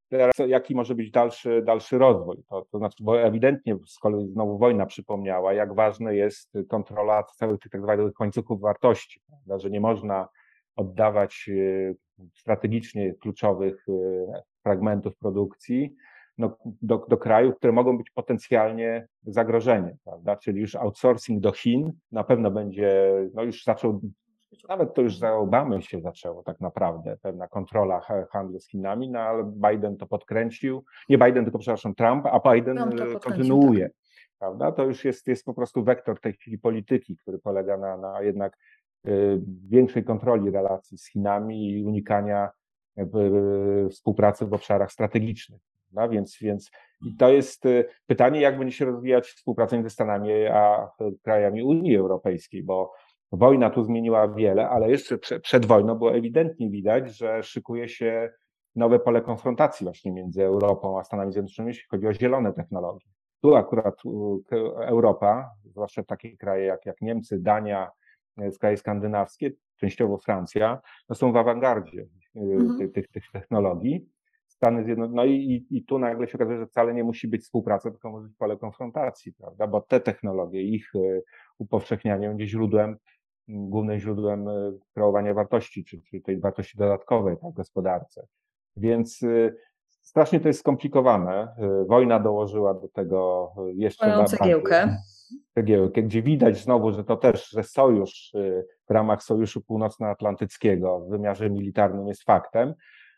[0.09, 2.43] teraz jaki może być dalszy, dalszy rozwój.
[2.49, 7.59] To, to znaczy, bo ewidentnie z kolei znowu wojna przypomniała, jak ważna jest kontrola całych
[7.59, 9.59] tych tak zwanych końcówków wartości, prawda?
[9.59, 10.27] że nie można
[10.75, 11.49] oddawać
[12.33, 13.85] strategicznie kluczowych
[14.63, 15.95] fragmentów produkcji
[16.37, 20.35] no, do, do krajów, które mogą być potencjalnie zagrożeniem, prawda?
[20.35, 24.01] Czyli już outsourcing do Chin na pewno będzie, no już zaczął,
[24.69, 29.19] nawet to już za Obamy się zaczęło tak naprawdę, pewna kontrola handlu z Chinami, no
[29.19, 33.83] ale Biden to podkręcił, nie Biden, tylko przepraszam, Trump, a Biden e, kontynuuje.
[33.83, 34.05] Tak.
[34.39, 34.71] Prawda?
[34.71, 38.57] To już jest, jest po prostu wektor tej chwili polityki, który polega na, na jednak
[39.07, 42.49] y, większej kontroli relacji z Chinami i unikania
[42.97, 45.61] y, współpracy w obszarach strategicznych.
[45.95, 46.13] Prawda?
[46.13, 46.71] Więc, więc
[47.17, 50.89] to jest y, pytanie, jak będzie się rozwijać współpraca między Stanami a
[51.23, 52.93] krajami Unii Europejskiej, bo
[53.31, 58.29] wojna tu zmieniła wiele, ale jeszcze przed wojną było ewidentnie widać, że szykuje się
[58.75, 63.05] nowe pole konfrontacji właśnie między Europą a Stanami Zjednoczonymi, jeśli chodzi o zielone technologie.
[63.41, 63.95] Tu akurat
[64.79, 67.91] Europa, zwłaszcza takie kraje jak, jak Niemcy, Dania,
[68.41, 72.91] y, kraje skandynawskie, częściowo Francja, no są w awangardzie y, mhm.
[72.91, 74.14] tych, tych technologii.
[74.55, 77.91] Stany Zjednoczone, no i, i tu nagle się okazuje, że wcale nie musi być współpraca,
[77.91, 79.67] tylko może być pole konfrontacji, prawda?
[79.67, 80.99] Bo te technologie, ich e,
[81.57, 82.97] upowszechnianie będzie źródłem,
[83.47, 88.27] głównym źródłem e, kreowania wartości, czy, czy tej wartości dodatkowej tak, w gospodarce.
[88.77, 89.53] Więc e,
[90.01, 91.55] strasznie to jest skomplikowane.
[91.87, 94.97] Wojna dołożyła do tego jeszcze Moją cegiełkę.
[95.55, 98.33] Cegiełkę, gdzie widać znowu, że to też, że sojusz
[98.89, 102.73] w ramach Sojuszu Północnoatlantyckiego w wymiarze militarnym jest faktem,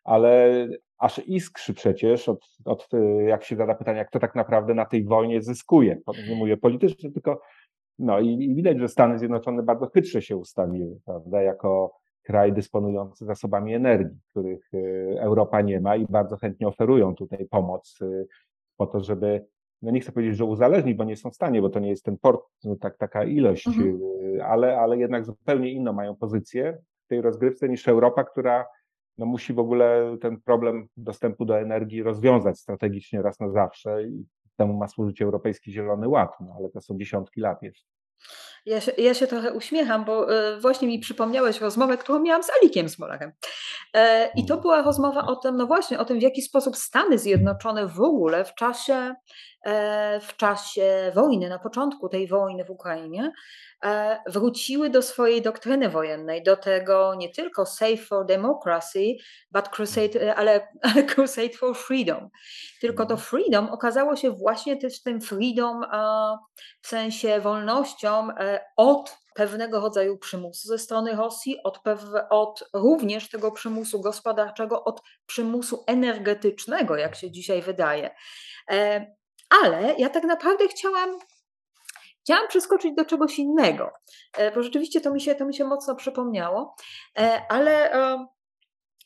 [0.07, 0.67] ale
[0.97, 2.89] aż iskrzy przecież od, od,
[3.27, 5.99] jak się zada pytanie, kto tak naprawdę na tej wojnie zyskuje.
[6.29, 7.41] Nie mówię politycznie, tylko
[7.99, 13.25] no i, i widać, że Stany Zjednoczone bardzo chytrze się ustawiły, prawda, jako kraj dysponujący
[13.25, 18.27] zasobami energii, których y, Europa nie ma i bardzo chętnie oferują tutaj pomoc y,
[18.77, 19.45] po to, żeby,
[19.81, 22.05] no nie chcę powiedzieć, że uzależnić, bo nie są w stanie, bo to nie jest
[22.05, 23.99] ten port, no tak, taka ilość, mhm.
[24.43, 28.65] Ale, ale jednak zupełnie inną mają pozycję w tej rozgrywce niż Europa, która
[29.17, 34.25] no musi w ogóle ten problem dostępu do energii rozwiązać strategicznie raz na zawsze i
[34.57, 37.85] temu ma służyć Europejski Zielony Ład, no ale to są dziesiątki lat jeszcze.
[38.65, 42.49] Ja się, ja się trochę uśmiecham, bo e, właśnie mi przypomniałeś rozmowę, którą miałam z
[42.49, 43.31] Alikiem Smolarem.
[43.93, 44.61] E, I to mm.
[44.61, 48.45] była rozmowa o tym, no właśnie, o tym, w jaki sposób Stany Zjednoczone w ogóle
[48.45, 49.15] w czasie,
[50.21, 53.31] w czasie wojny, na początku tej wojny w Ukrainie,
[54.27, 59.15] wróciły do swojej doktryny wojennej, do tego nie tylko Save for Democracy,
[59.51, 62.29] but crusade, ale, ale Crusade for Freedom.
[62.81, 63.29] Tylko to mhm.
[63.29, 65.85] freedom okazało się właśnie też tym freedom
[66.81, 68.27] w sensie wolnością
[68.77, 71.81] od pewnego rodzaju przymusu ze strony Rosji, od,
[72.29, 78.15] od również tego przymusu gospodarczego, od przymusu energetycznego, jak się dzisiaj wydaje.
[78.71, 79.16] E,
[79.63, 81.19] ale ja tak naprawdę chciałam
[82.27, 83.91] Chciałam przeskoczyć do czegoś innego,
[84.37, 86.75] e, bo rzeczywiście to mi się, to mi się mocno przypomniało,
[87.19, 87.91] e, ale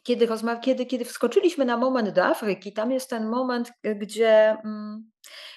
[0.04, 0.28] kiedy,
[0.62, 5.12] kiedy, kiedy wskoczyliśmy na moment do Afryki, tam jest ten moment, gdzie, mm,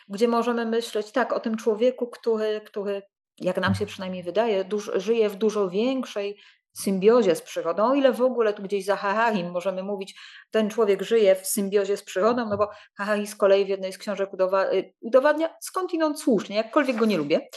[0.08, 3.02] gdzie możemy myśleć tak o tym człowieku, który, który
[3.38, 6.40] jak nam się przynajmniej wydaje, duż, żyje w dużo większej
[6.74, 11.02] symbiozie z przyrodą, o ile w ogóle tu gdzieś za Hararim możemy mówić, ten człowiek
[11.02, 14.30] żyje w symbiozie z przyrodą, no bo Harari z kolei w jednej z książek
[14.72, 17.48] y, udowadnia skądinąd słusznie, jakkolwiek go nie lubię,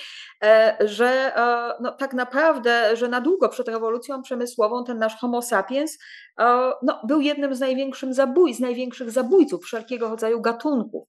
[0.43, 5.41] e, że e, no, tak naprawdę, że na długo przed rewolucją przemysłową ten nasz homo
[5.41, 5.97] sapiens
[6.39, 11.07] e, no, był jednym z, największych zabój, z największych zabójców wszelkiego rodzaju gatunków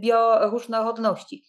[0.00, 1.44] bioróżnorodności.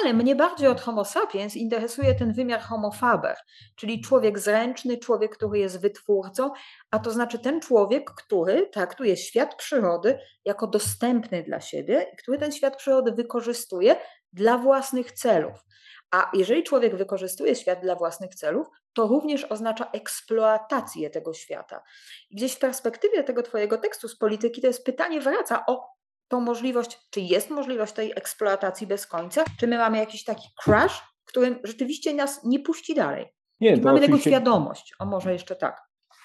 [0.00, 3.36] Ale mnie bardziej od Homo sapiens interesuje ten wymiar Homo faber,
[3.76, 6.50] czyli człowiek zręczny, człowiek, który jest wytwórcą,
[6.90, 12.38] a to znaczy ten człowiek, który traktuje świat przyrody jako dostępny dla siebie i który
[12.38, 13.96] ten świat przyrody wykorzystuje
[14.32, 15.64] dla własnych celów.
[16.10, 21.82] A jeżeli człowiek wykorzystuje świat dla własnych celów, to również oznacza eksploatację tego świata.
[22.30, 25.91] Gdzieś w perspektywie tego Twojego tekstu z polityki to jest pytanie wraca o
[26.32, 31.02] tą możliwość, czy jest możliwość tej eksploatacji bez końca, czy my mamy jakiś taki crash,
[31.24, 33.26] którym rzeczywiście nas nie puści dalej.
[33.60, 34.06] Nie, mamy oczywiście...
[34.06, 35.82] tego świadomość, a może jeszcze tak.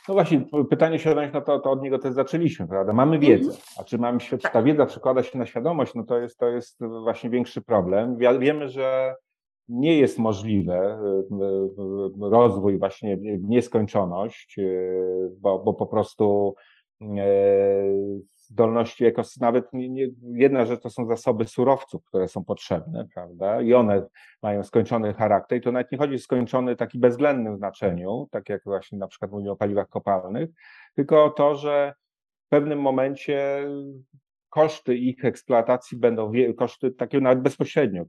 [0.08, 2.94] No właśnie, pytanie świadomość, no to, to od niego też zaczęliśmy, prawda?
[2.94, 3.68] Mamy wiedzę, mhm.
[3.80, 4.54] a czy mamy świat, tak.
[4.54, 8.18] ta wiedza przekłada się na świadomość, no to jest, to jest właśnie większy problem.
[8.40, 9.16] Wiemy, że
[9.70, 14.56] nie jest możliwe y, y, y, rozwój właśnie w nieskończoność,
[15.40, 16.56] bo, bo po prostu
[18.48, 23.62] zdolności ekosystem, nawet nie, nie, jedna rzecz to są zasoby surowców, które są potrzebne, prawda?
[23.62, 24.08] I one
[24.44, 28.64] mają skończony charakter i to nawet nie chodzi o skończony taki bezwzględnym znaczeniu, tak jak
[28.64, 30.50] właśnie na przykład mówimy o paliwach kopalnych,
[30.96, 31.94] tylko o to, że
[32.46, 33.68] w pewnym momencie
[34.50, 38.06] koszty ich eksploatacji będą, koszty takie nawet bezpośrednio,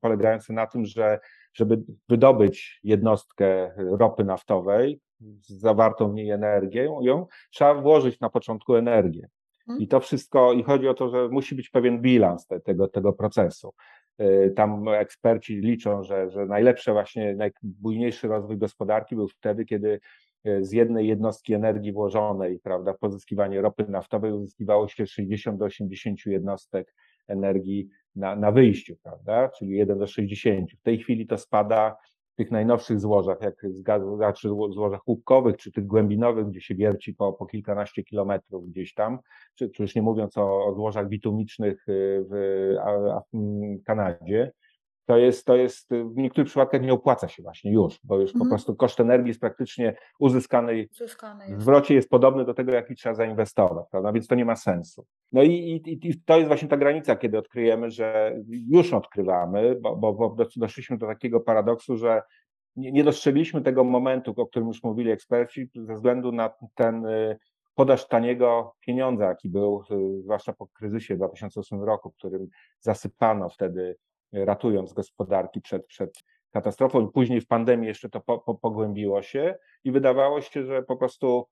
[0.00, 1.20] polegające na tym, że
[1.54, 5.00] żeby wydobyć jednostkę ropy naftowej,
[5.40, 9.28] zawartą w niej energię, ją trzeba włożyć na początku energię.
[9.60, 9.80] Mhm.
[9.80, 13.12] I to wszystko, i chodzi o to, że musi być pewien bilans te, tego, tego
[13.12, 13.72] procesu.
[14.20, 20.00] Y, tam eksperci liczą, że, że najlepszy właśnie, najbujniejszy rozwój gospodarki był wtedy, kiedy
[20.46, 26.26] y, z jednej jednostki energii włożonej, prawda, pozyskiwanie ropy naftowej uzyskiwało się 60 do 80
[26.26, 26.94] jednostek
[27.28, 30.72] energii na, na wyjściu, prawda, czyli 1 do 60.
[30.72, 31.96] W tej chwili to spada
[32.36, 37.32] tych najnowszych złożach, jak gazu, znaczy złożach łupkowych, czy tych głębinowych, gdzie się wierci po,
[37.32, 39.18] po kilkanaście kilometrów gdzieś tam,
[39.54, 42.74] czy, czy już nie mówiąc o, o złożach bitumicznych y, w,
[43.32, 44.52] w Kanadzie,
[45.10, 48.44] to jest, to jest w niektórych przypadkach nie opłaca się właśnie już, bo już mhm.
[48.44, 52.94] po prostu koszt energii jest praktycznie uzyskanej Uzyskany w zwrocie jest podobny do tego, jaki
[52.94, 54.12] trzeba zainwestować, prawda?
[54.12, 55.06] więc to nie ma sensu.
[55.32, 59.96] No i, i, i to jest właśnie ta granica, kiedy odkryjemy, że już odkrywamy, bo,
[59.96, 62.22] bo, bo doszliśmy do takiego paradoksu, że
[62.76, 67.38] nie, nie dostrzegliśmy tego momentu, o którym już mówili eksperci, ze względu na ten y,
[67.74, 69.82] podaż taniego pieniądza, jaki był,
[70.22, 72.48] zwłaszcza po kryzysie w 2008 roku, w którym
[72.80, 73.96] zasypano wtedy,
[74.32, 76.10] ratując gospodarki przed, przed
[76.50, 80.96] katastrofą później w pandemii jeszcze to po, po, pogłębiło się i wydawało się, że po
[80.96, 81.46] prostu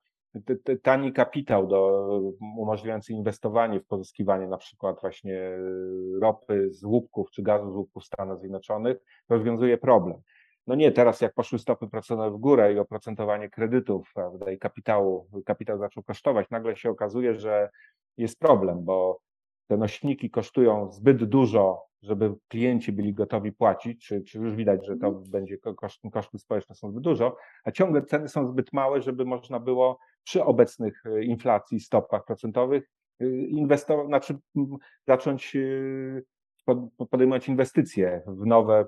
[0.82, 2.08] tani kapitał do,
[2.40, 5.50] umożliwiający inwestowanie w pozyskiwanie na przykład właśnie
[6.20, 8.96] ropy z łupków czy gazu z łupków Stanów Zjednoczonych
[9.28, 10.20] rozwiązuje problem.
[10.66, 15.28] No nie, teraz jak poszły stopy procentowe w górę i oprocentowanie kredytów prawda, i kapitału,
[15.46, 17.70] kapitał zaczął kosztować, nagle się okazuje, że
[18.16, 19.20] jest problem, bo
[19.68, 24.96] te nośniki kosztują zbyt dużo, żeby klienci byli gotowi płacić, czy, czy już widać, że
[24.96, 25.24] to mhm.
[25.30, 29.60] będzie koszty, koszty społeczne są zbyt dużo, a ciągle ceny są zbyt małe, żeby można
[29.60, 34.38] było przy obecnych e, inflacji stopach procentowych e, inwestować, znaczy
[35.06, 38.86] zacząć e, podejmować inwestycje w nowe,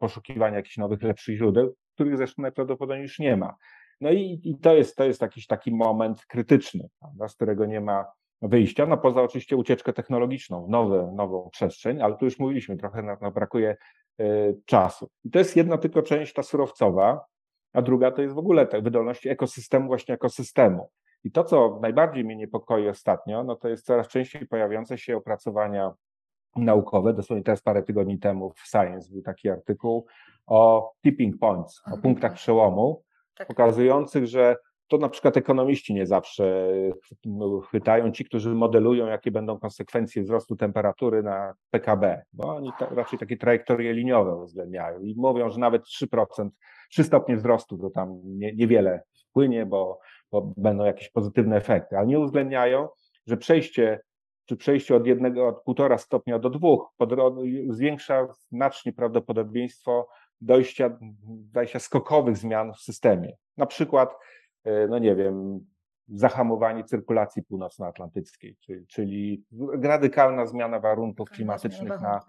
[0.00, 3.54] poszukiwanie jakichś nowych, lepszych źródeł, których zresztą najprawdopodobniej już nie ma.
[4.00, 7.80] No i, i to jest, to jest jakiś taki moment krytyczny, prawda, z którego nie
[7.80, 8.04] ma
[8.42, 13.16] wyjścia, no poza oczywiście ucieczkę technologiczną nowe, nową przestrzeń, ale tu już mówiliśmy, trochę na,
[13.20, 13.76] na brakuje
[14.20, 15.10] y, czasu.
[15.24, 17.24] I to jest jedna tylko część ta surowcowa,
[17.72, 20.90] a druga to jest w ogóle ta wydolność ekosystemu, właśnie ekosystemu.
[21.24, 25.92] I to, co najbardziej mnie niepokoi ostatnio, no to jest coraz częściej pojawiające się opracowania
[26.56, 27.14] naukowe.
[27.14, 30.06] Dosłownie teraz parę tygodni temu w Science był taki artykuł
[30.46, 33.02] o tipping points, o punktach przełomu,
[33.34, 33.48] tak.
[33.48, 34.56] pokazujących, że
[34.90, 36.72] to na przykład ekonomiści nie zawsze
[37.24, 42.86] no, chwytają, ci, którzy modelują, jakie będą konsekwencje wzrostu temperatury na PKB, bo oni ta,
[42.86, 46.48] raczej takie trajektorie liniowe uwzględniają i mówią, że nawet 3%,
[46.90, 49.98] 3 stopnie wzrostu to tam nie, niewiele wpłynie, bo,
[50.32, 52.88] bo będą jakieś pozytywne efekty, ale nie uwzględniają,
[53.26, 54.00] że przejście
[54.46, 56.92] czy przejście od jednego, od półtora stopnia do dwóch
[57.68, 60.08] zwiększa znacznie prawdopodobieństwo
[60.40, 60.98] dojścia,
[61.52, 63.32] dojścia skokowych zmian w systemie.
[63.56, 64.14] Na przykład
[64.88, 65.60] no nie wiem,
[66.08, 69.44] zahamowanie cyrkulacji północnoatlantyckiej, czyli, czyli
[69.82, 72.20] radykalna zmiana warunków klimatycznych na,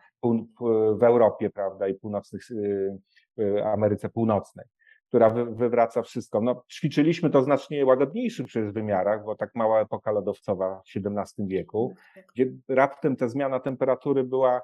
[0.99, 4.65] w Europie, prawda, i północnych y, Ameryce Północnej,
[5.07, 6.41] która wy, wywraca wszystko.
[6.41, 11.93] No, ćwiczyliśmy to znacznie łagodniejszych przez wymiarach, bo tak mała epoka lodowcowa w XVII wieku,
[12.33, 14.61] gdzie raptem ta zmiana temperatury była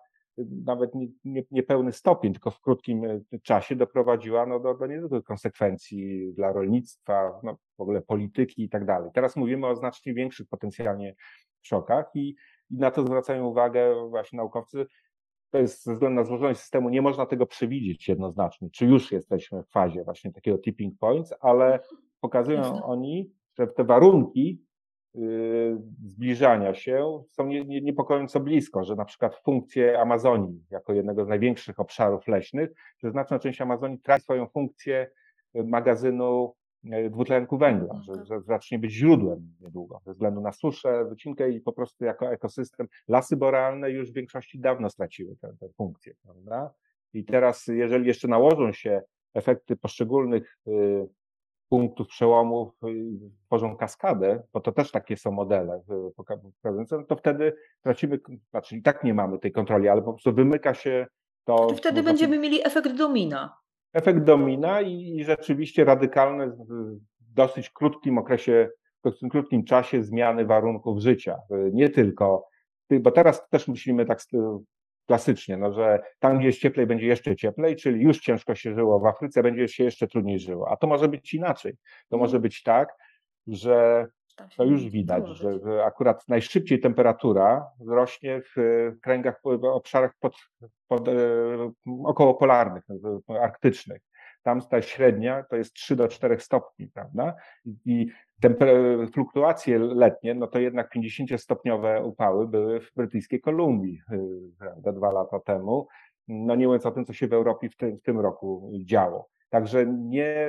[0.65, 5.23] nawet nie, nie, niepełny stopień, tylko w krótkim e, czasie doprowadziła no, do, do niezwykłych
[5.23, 9.12] konsekwencji dla rolnictwa, no, w ogóle polityki i tak dalej.
[9.13, 11.15] Teraz mówimy o znacznie większych potencjalnie
[11.62, 12.36] szokach i,
[12.71, 14.86] i na to zwracają uwagę właśnie naukowcy.
[15.52, 19.63] To jest ze względu na złożoność systemu, nie można tego przewidzieć jednoznacznie, czy już jesteśmy
[19.63, 21.80] w fazie właśnie takiego tipping points, ale
[22.21, 24.66] pokazują oni, że te warunki
[26.06, 32.27] zbliżania się są niepokojąco blisko, że na przykład funkcje Amazonii jako jednego z największych obszarów
[32.27, 32.69] leśnych,
[33.03, 35.08] że znaczna część Amazonii traci swoją funkcję
[35.53, 36.53] magazynu
[36.86, 41.62] y, dwutlenku węgla, że, że zacznie być źródłem niedługo, ze względu na suszę, wycinkę i
[41.62, 42.88] po prostu jako ekosystem.
[43.08, 46.73] Lasy borealne już w większości dawno straciły tę, tę funkcję, prawda?
[47.13, 49.01] I teraz, jeżeli jeszcze nałożą się
[49.34, 51.08] efekty poszczególnych y,
[51.69, 52.73] punktów przełomów
[53.45, 55.82] tworzą kaskadę, bo to też takie są modele
[56.15, 60.34] pokazujące, no to wtedy tracimy, znaczy i tak nie mamy tej kontroli, ale po prostu
[60.34, 61.08] wymyka się
[61.45, 61.67] to.
[61.67, 63.58] to wtedy będziemy mieli efekt domina.
[63.93, 66.97] Efekt domina i, i rzeczywiście radykalne w
[67.36, 68.69] dosyć krótkim okresie,
[69.06, 71.38] w krótkim czasie zmiany warunków życia.
[71.73, 72.47] Nie tylko,
[73.01, 74.21] bo teraz też myślimy tak
[75.08, 79.00] klasycznie, no, że tam, gdzie jest cieplej, będzie jeszcze cieplej, czyli już ciężko się żyło
[79.00, 80.70] w Afryce, będzie się jeszcze trudniej żyło.
[80.70, 81.74] A to może być inaczej.
[81.74, 82.20] To mhm.
[82.20, 82.89] może być tak,
[83.48, 84.08] że
[84.58, 90.36] to już widać, że, że akurat najszybciej temperatura rośnie w kręgach, w obszarach pod,
[90.88, 91.13] pod, e,
[92.06, 92.84] okołopolarnych,
[93.41, 94.02] arktycznych.
[94.48, 97.36] Tam ta średnia to jest 3 do 4 stopni, prawda?
[97.86, 98.08] I
[99.14, 104.20] fluktuacje letnie, no to jednak 50-stopniowe upały były w brytyjskiej Kolumbii, y,
[104.60, 105.88] prawda, dwa lata temu.
[106.28, 109.30] No nie mówiąc o tym, co się w Europie w tym, w tym roku działo.
[109.50, 110.48] Także nie,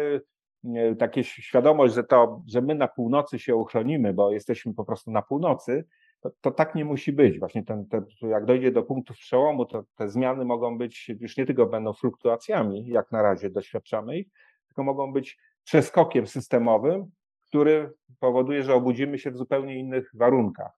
[0.62, 5.10] nie, takie świadomość, że to, że my na północy się uchronimy, bo jesteśmy po prostu
[5.10, 5.84] na północy,
[6.20, 7.38] to, to tak nie musi być.
[7.38, 11.46] Właśnie ten, ten, jak dojdzie do punktów przełomu, to te zmiany mogą być, już nie
[11.46, 14.28] tylko będą fluktuacjami, jak na razie doświadczamy ich,
[14.68, 17.10] tylko mogą być przeskokiem systemowym,
[17.48, 20.72] który powoduje, że obudzimy się w zupełnie innych warunkach.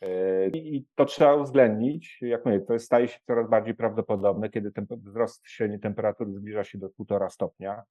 [0.00, 2.18] E, I to trzeba uwzględnić.
[2.20, 6.78] Jak mówię, to staje się coraz bardziej prawdopodobne, kiedy ten wzrost średniej temperatury zbliża się
[6.78, 7.82] do półtora stopnia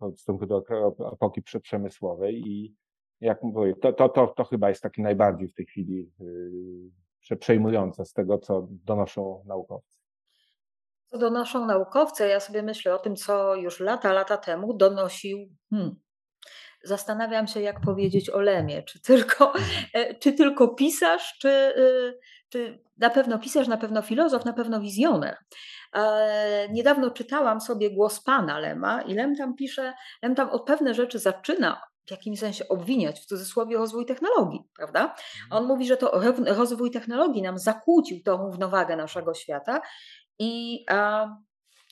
[0.00, 0.64] w stosunku do
[1.12, 2.74] epoki przemysłowej i
[3.20, 6.10] jak mówię, to, to, to, to chyba jest taki najbardziej w tej chwili
[7.30, 9.98] e, przejmujące z tego, co donoszą naukowcy.
[11.06, 15.96] Co donoszą naukowcy, ja sobie myślę o tym, co już lata, lata temu donosił hmm,
[16.84, 18.82] zastanawiam się, jak powiedzieć o Lemie.
[18.82, 20.14] Czy tylko, mhm.
[20.20, 21.74] czy tylko pisarz, czy,
[22.48, 25.36] czy na pewno pisarz, na pewno filozof, na pewno wizjoner.
[26.70, 31.18] Niedawno czytałam sobie głos pana Lema i Lem tam pisze, Lem tam od pewne rzeczy
[31.18, 35.00] zaczyna w jakimś sensie obwiniać, w cudzysłowie, rozwój technologii, prawda?
[35.02, 35.16] Mhm.
[35.50, 39.80] On mówi, że to rozwój technologii nam zakłócił tą równowagę naszego świata
[40.38, 40.84] i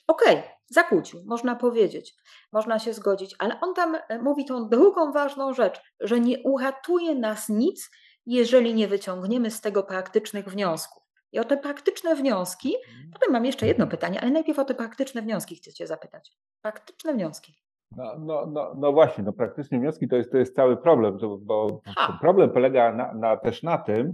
[0.07, 2.15] okej, okay, zakłócił, można powiedzieć,
[2.51, 7.15] można się zgodzić, ale on tam e, mówi tą drugą ważną rzecz, że nie uratuje
[7.15, 7.91] nas nic,
[8.25, 11.03] jeżeli nie wyciągniemy z tego praktycznych wniosków.
[11.31, 13.11] I o te praktyczne wnioski, mhm.
[13.13, 16.31] potem mam jeszcze jedno pytanie, ale najpierw o te praktyczne wnioski chcę Cię zapytać.
[16.61, 17.66] Praktyczne wnioski.
[17.95, 21.81] No, no, no, no właśnie, no praktyczne wnioski to jest, to jest cały problem, bo
[22.21, 24.13] problem polega na, na, też na tym,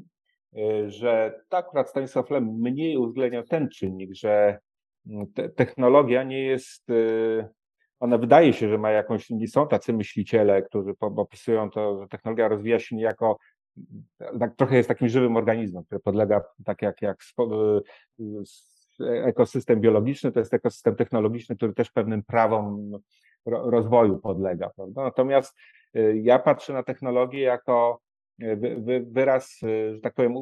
[0.57, 4.59] y, że tak akurat Stanisław Lem mniej uwzględniał ten czynnik, że
[5.07, 7.47] mm, te, technologia nie jest, y,
[7.99, 12.79] ona wydaje się, że ma jakąś, są tacy myśliciele, którzy opisują to, że technologia rozwija
[12.79, 13.37] się niejako
[14.39, 17.17] tak trochę jest takim żywym organizmem, który podlega, tak jak, jak
[18.99, 22.91] ekosystem biologiczny, to jest ekosystem technologiczny, który też pewnym prawom
[23.45, 24.69] rozwoju podlega.
[24.75, 25.03] Prawda?
[25.03, 25.55] Natomiast
[25.95, 27.99] y, ja patrzę na technologię jako
[28.43, 30.33] y, wyraz, y, że tak powiem,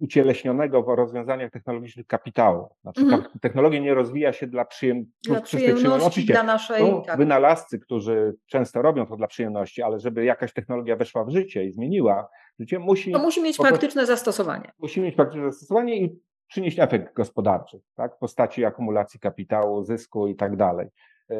[0.00, 2.68] ucieleśnionego w rozwiązaniach technologicznych kapitału.
[2.82, 3.24] Znaczy, mm -hmm.
[3.40, 7.02] technologia nie rozwija się dla, przyjem, dla przyjemności, Oczywiście, dla naszej...
[7.06, 7.18] Tak.
[7.18, 11.72] wynalazcy, którzy często robią to dla przyjemności, ale żeby jakaś technologia weszła w życie i
[11.72, 12.28] zmieniła
[12.60, 13.12] życie, musi...
[13.12, 14.72] To musi mieć praktyczne zastosowanie.
[14.78, 18.16] Musi mieć praktyczne zastosowanie i przynieść efekt gospodarczy, tak?
[18.16, 20.88] w postaci akumulacji kapitału, zysku i tak dalej.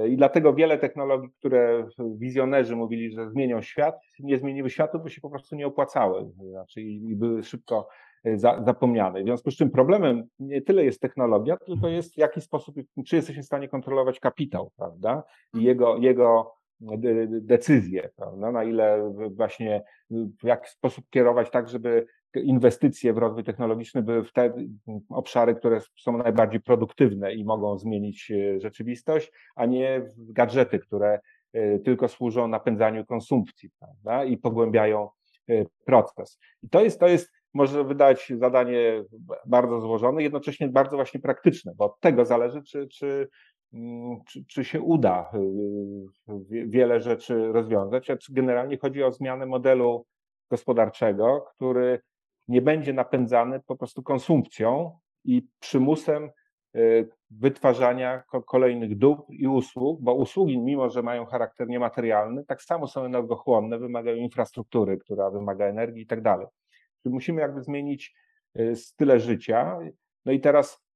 [0.09, 5.21] I dlatego wiele technologii, które wizjonerzy mówili, że zmienią świat, nie zmieniły światu, bo się
[5.21, 6.31] po prostu nie opłacały.
[6.51, 7.89] Znaczy i były szybko
[8.25, 9.21] e, za, zapomniane.
[9.21, 12.75] W związku z czym problemem nie tyle jest technologia, tylko jest w jaki sposób,
[13.07, 15.23] czy jesteśmy w stanie kontrolować kapitał, prawda?
[15.55, 16.57] I jego, jego
[17.29, 18.53] decyzje, prawda?
[18.53, 19.83] Na ile właśnie
[20.43, 24.55] w jaki sposób kierować tak, żeby inwestycje w rozwój technologiczny były w te
[25.09, 31.21] obszary, które są najbardziej produktywne i mogą zmienić e, rzeczywistość, a nie w gadżety, które
[31.53, 34.25] e, tylko służą napędzaniu konsumpcji prawda?
[34.25, 35.09] i pogłębiają
[35.49, 36.39] e, proces.
[36.63, 39.05] I to jest, to jest, może wydać zadanie
[39.47, 43.29] bardzo złożone, jednocześnie bardzo właśnie praktyczne, bo od tego zależy, czy, czy,
[43.73, 45.31] mm, czy, czy się uda
[46.49, 48.09] wiele rzeczy rozwiązać.
[48.31, 50.07] Generalnie chodzi o zmianę modelu
[50.51, 52.01] gospodarczego, który
[52.49, 56.31] nie będzie napędzany po prostu konsumpcją i przymusem
[56.77, 62.87] y, wytwarzania kolejnych dóbr i usług, bo usługi, mimo że mają charakter niematerialny, tak samo
[62.87, 66.47] są energochłonne, wymagają infrastruktury, która wymaga energii i tak dalej.
[67.03, 68.15] Czyli musimy jakby zmienić
[68.59, 69.79] y, style życia.
[70.25, 70.87] No i teraz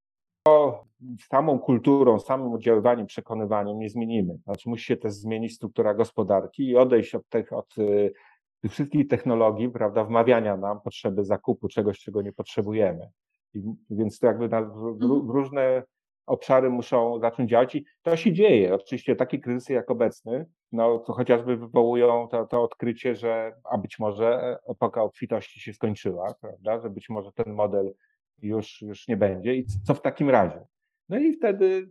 [0.42, 0.84] to
[1.30, 4.38] samą kulturą, samym oddziaływaniem, przekonywaniem nie zmienimy.
[4.44, 8.12] Znaczy musi się też zmienić struktura gospodarki i odejść od tych, od y,
[8.60, 13.10] tych wszystkich technologii, prawda, wmawiania nam potrzeby zakupu czegoś, czego nie potrzebujemy.
[13.54, 15.30] I, więc to jakby na, w, w, mhm.
[15.30, 15.82] różne
[16.26, 18.74] obszary muszą zacząć działać i to się dzieje.
[18.74, 23.98] Oczywiście takie kryzysy jak obecny, no to chociażby wywołują to, to odkrycie, że a być
[23.98, 27.94] może epoka obfitości się skończyła, prawda, że być może ten model
[28.42, 30.66] już, już nie będzie i co w takim razie?
[31.08, 31.90] No i wtedy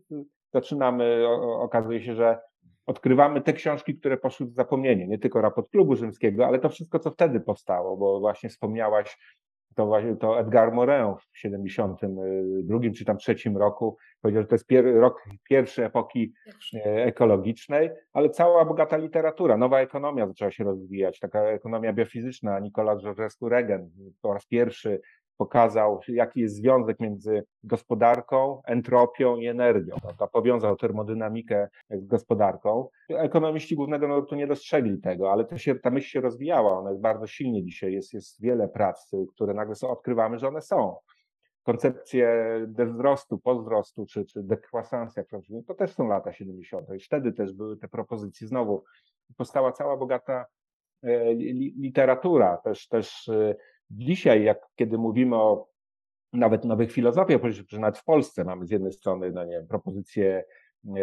[0.53, 1.28] zaczynamy,
[1.59, 2.39] okazuje się, że
[2.90, 7.00] odkrywamy te książki, które poszły w zapomnienie, nie tylko raport klubu rzymskiego, ale to wszystko,
[7.00, 9.18] co wtedy powstało, bo właśnie wspomniałaś
[9.76, 13.98] to właśnie to Edgar Morin w 72 czy tam trzecim roku.
[14.22, 16.34] Powiedział, że to jest pier rok pierwszej epoki
[16.74, 23.04] e, ekologicznej, ale cała bogata literatura, nowa ekonomia zaczęła się rozwijać, taka ekonomia biofizyczna, Nicolas
[23.04, 23.90] Georgescu-Regen
[24.22, 25.02] po raz pierwszy
[25.40, 29.96] pokazał, jaki jest związek między gospodarką, entropią i energią.
[30.02, 30.28] Prawda?
[30.28, 32.90] Powiązał termodynamikę z gospodarką.
[33.10, 37.02] Ekonomiści głównego nurtu nie dostrzegli tego, ale to się, ta myśl się rozwijała, ona jest
[37.02, 40.96] bardzo silnie dzisiaj, jest, jest wiele prac, które nagle są, odkrywamy, że one są.
[41.64, 42.46] Koncepcje
[42.78, 45.24] wzrostu, pozdrostu, czy, czy dekwasancja,
[45.68, 46.88] to też są lata 70.
[46.96, 48.48] I wtedy też były te propozycje.
[48.48, 48.84] Znowu
[49.38, 50.46] powstała cała bogata
[51.04, 51.34] e,
[51.78, 53.56] literatura, też, też e,
[53.92, 55.70] Dzisiaj, jak kiedy mówimy o
[56.34, 60.44] nawet nowych filozofiach, że nawet w Polsce mamy z jednej strony no nie wiem, propozycję
[60.88, 60.94] e,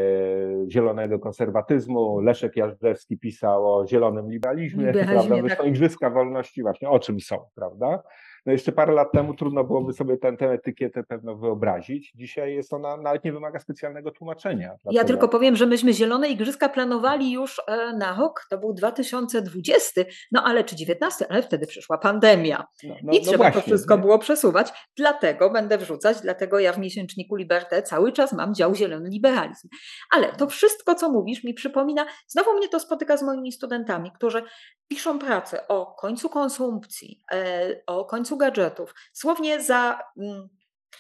[0.71, 2.21] zielonego konserwatyzmu.
[2.21, 5.41] Leszek Jażdżewski pisał o zielonym liberalizmie, liberalizmie prawda?
[5.41, 5.73] Zresztą tak.
[5.73, 8.03] Igrzyska Wolności właśnie o czym są, prawda?
[8.47, 12.13] No jeszcze parę lat temu trudno byłoby sobie tę, tę etykietę pewno wyobrazić.
[12.15, 14.77] Dzisiaj jest ona, nawet nie wymaga specjalnego tłumaczenia.
[14.91, 20.01] Ja tylko powiem, że myśmy Zielone Igrzyska planowali już e, na rok, to był 2020,
[20.33, 22.67] no ale czy 19, ale wtedy przyszła pandemia.
[22.85, 24.73] No, no, I no trzeba właśnie, to wszystko było przesuwać.
[24.97, 29.69] Dlatego będę wrzucać, dlatego ja w miesięczniku Liberté cały czas mam dział Zielony Liberalizm.
[30.13, 34.43] Ale to wszystko, co mówisz, mi przypomina, znowu mnie to spotyka z moimi studentami, którzy
[34.89, 38.95] piszą pracę o końcu konsumpcji, e, o końcu gadżetów.
[39.13, 40.49] Słownie za mm,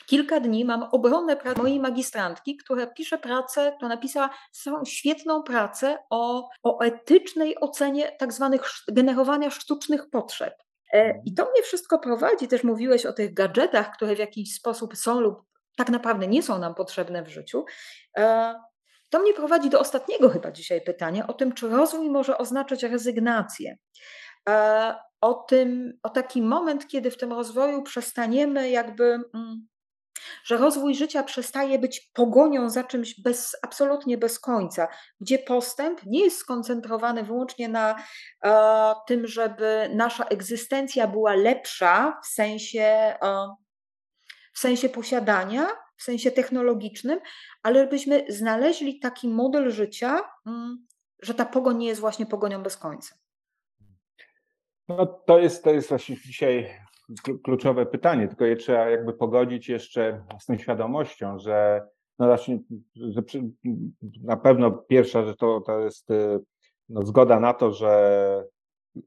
[0.07, 4.30] kilka dni mam obronę pracy mojej magistrantki, która pisze pracę, która napisała
[4.87, 10.55] świetną pracę o, o etycznej ocenie tak zwanych generowania sztucznych potrzeb.
[10.93, 14.97] E, I to mnie wszystko prowadzi, też mówiłeś o tych gadżetach, które w jakiś sposób
[14.97, 17.64] są lub tak naprawdę nie są nam potrzebne w życiu.
[19.11, 23.76] To mnie prowadzi do ostatniego chyba dzisiaj pytania o tym, czy rozwój może oznaczać rezygnację.
[24.48, 29.04] E, o tym, o taki moment, kiedy w tym rozwoju przestaniemy jakby,
[29.34, 29.68] mm,
[30.44, 34.88] że rozwój życia przestaje być pogonią za czymś bez, absolutnie bez końca,
[35.20, 37.96] gdzie postęp nie jest skoncentrowany wyłącznie na
[38.44, 42.82] e, tym, żeby nasza egzystencja była lepsza w sensie,
[43.22, 43.48] e,
[44.54, 45.66] w sensie posiadania,
[45.97, 47.20] w sensie technologicznym,
[47.62, 50.86] ale żebyśmy znaleźli taki model życia, mm,
[51.22, 53.14] że ta pogoń nie jest właśnie pogonią bez końca.
[54.88, 56.70] No to jest, to jest właśnie dzisiaj
[57.44, 61.86] kluczowe pytanie, tylko je trzeba jakby pogodzić jeszcze z tą świadomością, że
[62.18, 62.59] no właśnie,
[62.94, 63.22] że
[64.22, 66.40] na pewno pierwsza rzecz to, to jest y,
[66.88, 68.44] no, zgoda na to, że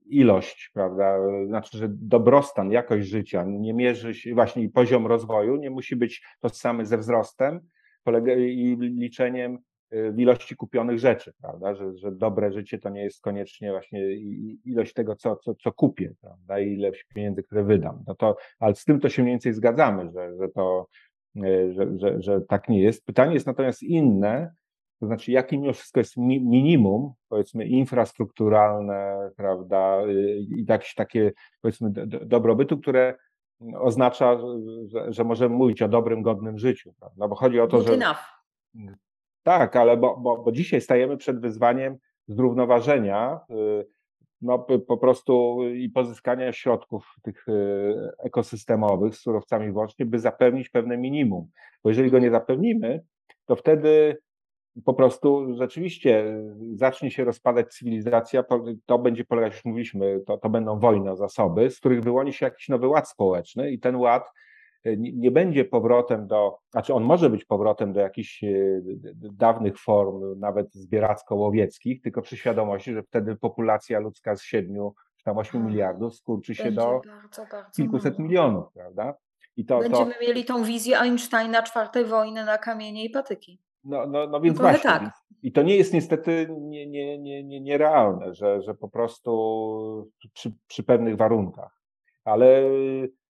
[0.05, 1.17] ilość, prawda,
[1.47, 6.85] znaczy, że dobrostan, jakość życia nie mierzy się, właśnie poziom rozwoju nie musi być tożsamy
[6.85, 7.59] ze wzrostem
[8.37, 9.57] i liczeniem
[9.93, 14.01] y, w ilości kupionych rzeczy, prawda, że, że dobre życie to nie jest koniecznie właśnie
[14.65, 18.03] ilość tego, co, co, co kupię, prawda, i ilość pieniędzy, które wydam.
[18.07, 20.87] No to, ale z tym to się mniej więcej zgadzamy, że, że to,
[21.35, 23.05] y, że, że, że tak nie jest.
[23.05, 24.51] Pytanie jest natomiast inne,
[24.99, 31.31] to znaczy, jakie mimo wszystko jest minimum, powiedzmy, infrastrukturalne, prawda, y, i jakieś takie,
[31.61, 33.15] powiedzmy, dobrobytu, które
[33.75, 34.37] oznacza,
[34.85, 37.27] że, że możemy mówić o dobrym, godnym życiu, prawda?
[37.27, 37.93] Bo chodzi o to, że.
[37.93, 38.39] Enough.
[39.43, 41.97] Tak, ale bo, bo, bo dzisiaj stajemy przed wyzwaniem
[42.27, 43.87] zrównoważenia, y,
[44.41, 50.97] no, po prostu i pozyskania środków tych y, ekosystemowych z surowcami włącznie, by zapewnić pewne
[50.97, 51.47] minimum.
[51.83, 53.03] Bo jeżeli go nie zapewnimy,
[53.45, 54.17] to wtedy
[54.85, 56.25] po prostu rzeczywiście
[56.73, 58.43] zacznie się rozpadać cywilizacja,
[58.85, 62.45] to będzie polegać, już mówiliśmy, to, to będą wojny o zasoby, z których wyłoni się
[62.45, 64.31] jakiś nowy ład społeczny i ten ład
[64.83, 68.47] e, nie będzie powrotem do, znaczy on może być powrotem do jakichś e,
[69.13, 75.37] dawnych form, nawet zbieracko-łowieckich, tylko przy świadomości, że wtedy populacja ludzka z siedmiu czy tam
[75.37, 75.69] ośmiu tak.
[75.69, 78.29] miliardów skurczy się do bardzo, bardzo kilkuset mało.
[78.29, 79.13] milionów, prawda?
[79.57, 80.21] I to, Będziemy to...
[80.21, 83.59] mieli tą wizję Einsteina czwartej wojny na kamienie i patyki.
[83.83, 84.89] No, no, no więc no właśnie.
[84.89, 85.13] Tak.
[85.43, 90.51] I to nie jest niestety nie, nie, nie, nie, nierealne, że, że po prostu przy,
[90.67, 91.81] przy pewnych warunkach.
[92.23, 92.61] Ale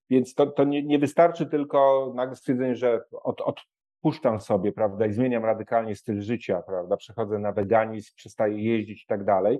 [0.09, 5.13] więc to, to nie, nie wystarczy tylko nagle stwierdzenie, że od, odpuszczam sobie, prawda, i
[5.13, 9.59] zmieniam radykalnie styl życia, prawda, przechodzę na weganizm, przestaję jeździć i tak dalej,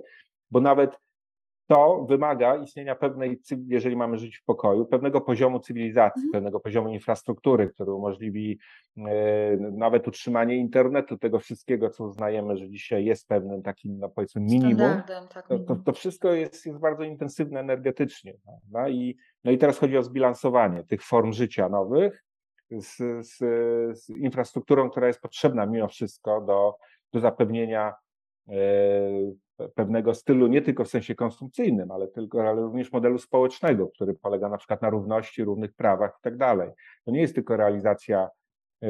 [0.50, 0.98] bo nawet
[1.70, 6.32] to wymaga istnienia pewnej, jeżeli mamy żyć w pokoju, pewnego poziomu cywilizacji, mhm.
[6.32, 8.58] pewnego poziomu infrastruktury, który umożliwi
[8.96, 14.40] e, nawet utrzymanie internetu, tego wszystkiego, co uznajemy, że dzisiaj jest pewnym takim, no powiedzmy,
[14.40, 15.02] minimum.
[15.34, 18.34] Tak, to, to, to, wszystko jest, jest bardzo intensywne energetycznie.
[18.44, 18.88] Prawda?
[18.88, 22.24] I, no i teraz chodzi o zbilansowanie tych form życia nowych
[22.70, 22.96] z,
[23.26, 23.38] z,
[23.98, 26.76] z infrastrukturą, która jest potrzebna mimo wszystko do,
[27.12, 27.94] do zapewnienia
[28.48, 28.54] e,
[29.74, 34.48] pewnego stylu, nie tylko w sensie konsumpcyjnym, ale, tylko, ale również modelu społecznego, który polega
[34.48, 36.70] na przykład na równości, równych prawach i tak dalej.
[37.04, 38.28] To nie jest tylko realizacja
[38.82, 38.88] e,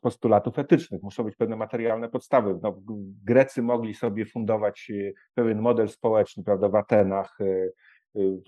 [0.00, 2.58] postulatów etycznych, muszą być pewne materialne podstawy.
[2.62, 2.80] No,
[3.24, 7.68] Grecy mogli sobie fundować e, pewien model społeczny, prawda, w Atenach, e,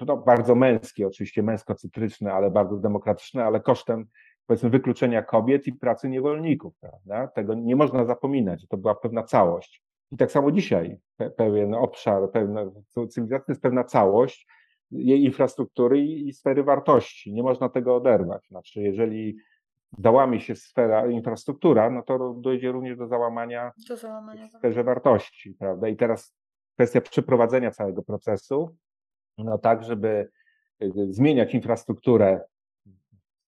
[0.07, 4.07] no, bardzo męski, oczywiście męsko-cytryczny, ale bardzo demokratyczny, ale kosztem
[4.47, 7.27] powiedzmy wykluczenia kobiet i pracy niewolników, prawda?
[7.27, 9.83] Tego nie można zapominać, to była pewna całość.
[10.13, 10.99] I tak samo dzisiaj
[11.37, 12.65] pewien obszar, pewna
[13.09, 14.47] cywilizacja jest pewna całość
[14.91, 17.33] jej infrastruktury i, i sfery wartości.
[17.33, 18.47] Nie można tego oderwać.
[18.49, 19.37] Znaczy, jeżeli
[19.99, 25.55] załamie się sfera, infrastruktura, no to dojdzie również do załamania, do załamania w sferze wartości,
[25.59, 25.89] prawda?
[25.89, 26.35] I teraz
[26.75, 28.77] kwestia przeprowadzenia całego procesu,
[29.39, 30.29] no tak, żeby
[30.83, 32.41] y, zmieniać infrastrukturę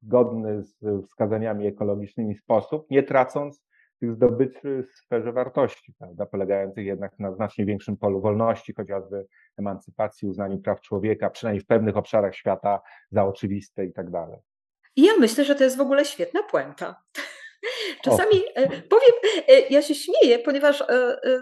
[0.02, 3.62] w godny z wskazaniami ekologicznymi sposób, nie tracąc
[4.02, 9.26] tych zdobyczy w sferze wartości, prawda, polegających jednak na znacznie większym polu wolności, chociażby
[9.58, 12.80] emancypacji, uznaniu praw człowieka, przynajmniej w pewnych obszarach świata
[13.10, 14.38] za oczywiste i tak dalej.
[14.96, 17.02] Ja myślę, że to jest w ogóle świetna puenta.
[18.04, 18.60] Czasami o.
[18.64, 20.84] powiem, ja się śmieję, ponieważ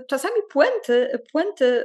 [0.09, 1.85] czasami puenty, puenty,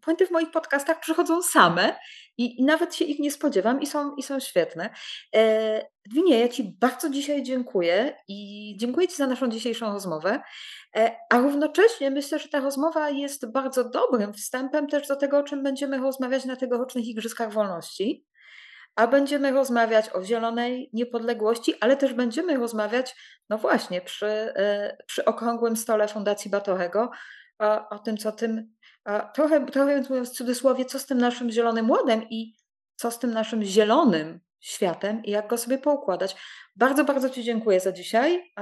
[0.00, 1.96] puenty w moich podcastach przychodzą same
[2.38, 4.90] i, i nawet się ich nie spodziewam i są, i są świetne.
[6.06, 10.40] Dwinie, ja Ci bardzo dzisiaj dziękuję i dziękuję Ci za naszą dzisiejszą rozmowę,
[11.30, 15.62] a równocześnie myślę, że ta rozmowa jest bardzo dobrym wstępem też do tego, o czym
[15.62, 18.26] będziemy rozmawiać na tegorocznych Igrzyskach Wolności
[18.98, 23.16] a będziemy rozmawiać o zielonej niepodległości, ale też będziemy rozmawiać,
[23.48, 27.10] no właśnie, przy, e, przy okrągłym stole Fundacji Batorego
[27.58, 28.74] o, o tym, co tym,
[29.34, 32.54] trochę, trochę mówiąc w cudzysłowie, co z tym naszym zielonym ładem i
[32.96, 36.36] co z tym naszym zielonym światem i jak go sobie poukładać.
[36.76, 38.52] Bardzo, bardzo Ci dziękuję za dzisiaj.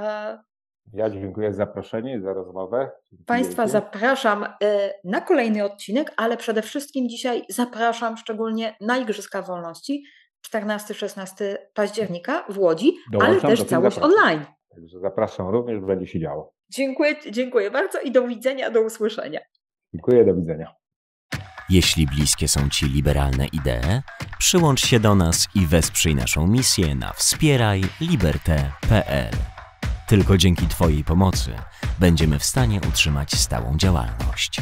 [0.93, 2.91] Ja dziękuję za zaproszenie, za rozmowę.
[3.25, 10.03] Państwa zapraszam e, na kolejny odcinek, ale przede wszystkim dzisiaj zapraszam szczególnie na Igrzyska Wolności,
[10.53, 14.03] 14-16 października w Łodzi, Dołączam ale też całość zapraszam.
[14.03, 14.45] online.
[14.77, 16.53] Także zapraszam również, będzie się działo.
[16.69, 19.39] Dziękuję, dziękuję bardzo i do widzenia, do usłyszenia.
[19.93, 20.75] Dziękuję, do widzenia.
[21.69, 24.01] Jeśli bliskie są Ci liberalne idee,
[24.39, 29.33] przyłącz się do nas i wesprzyj naszą misję na wspierajliberte.pl.
[30.07, 31.51] Tylko dzięki Twojej pomocy
[31.99, 34.61] będziemy w stanie utrzymać stałą działalność.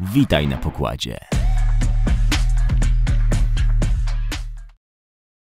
[0.00, 1.18] Witaj na pokładzie.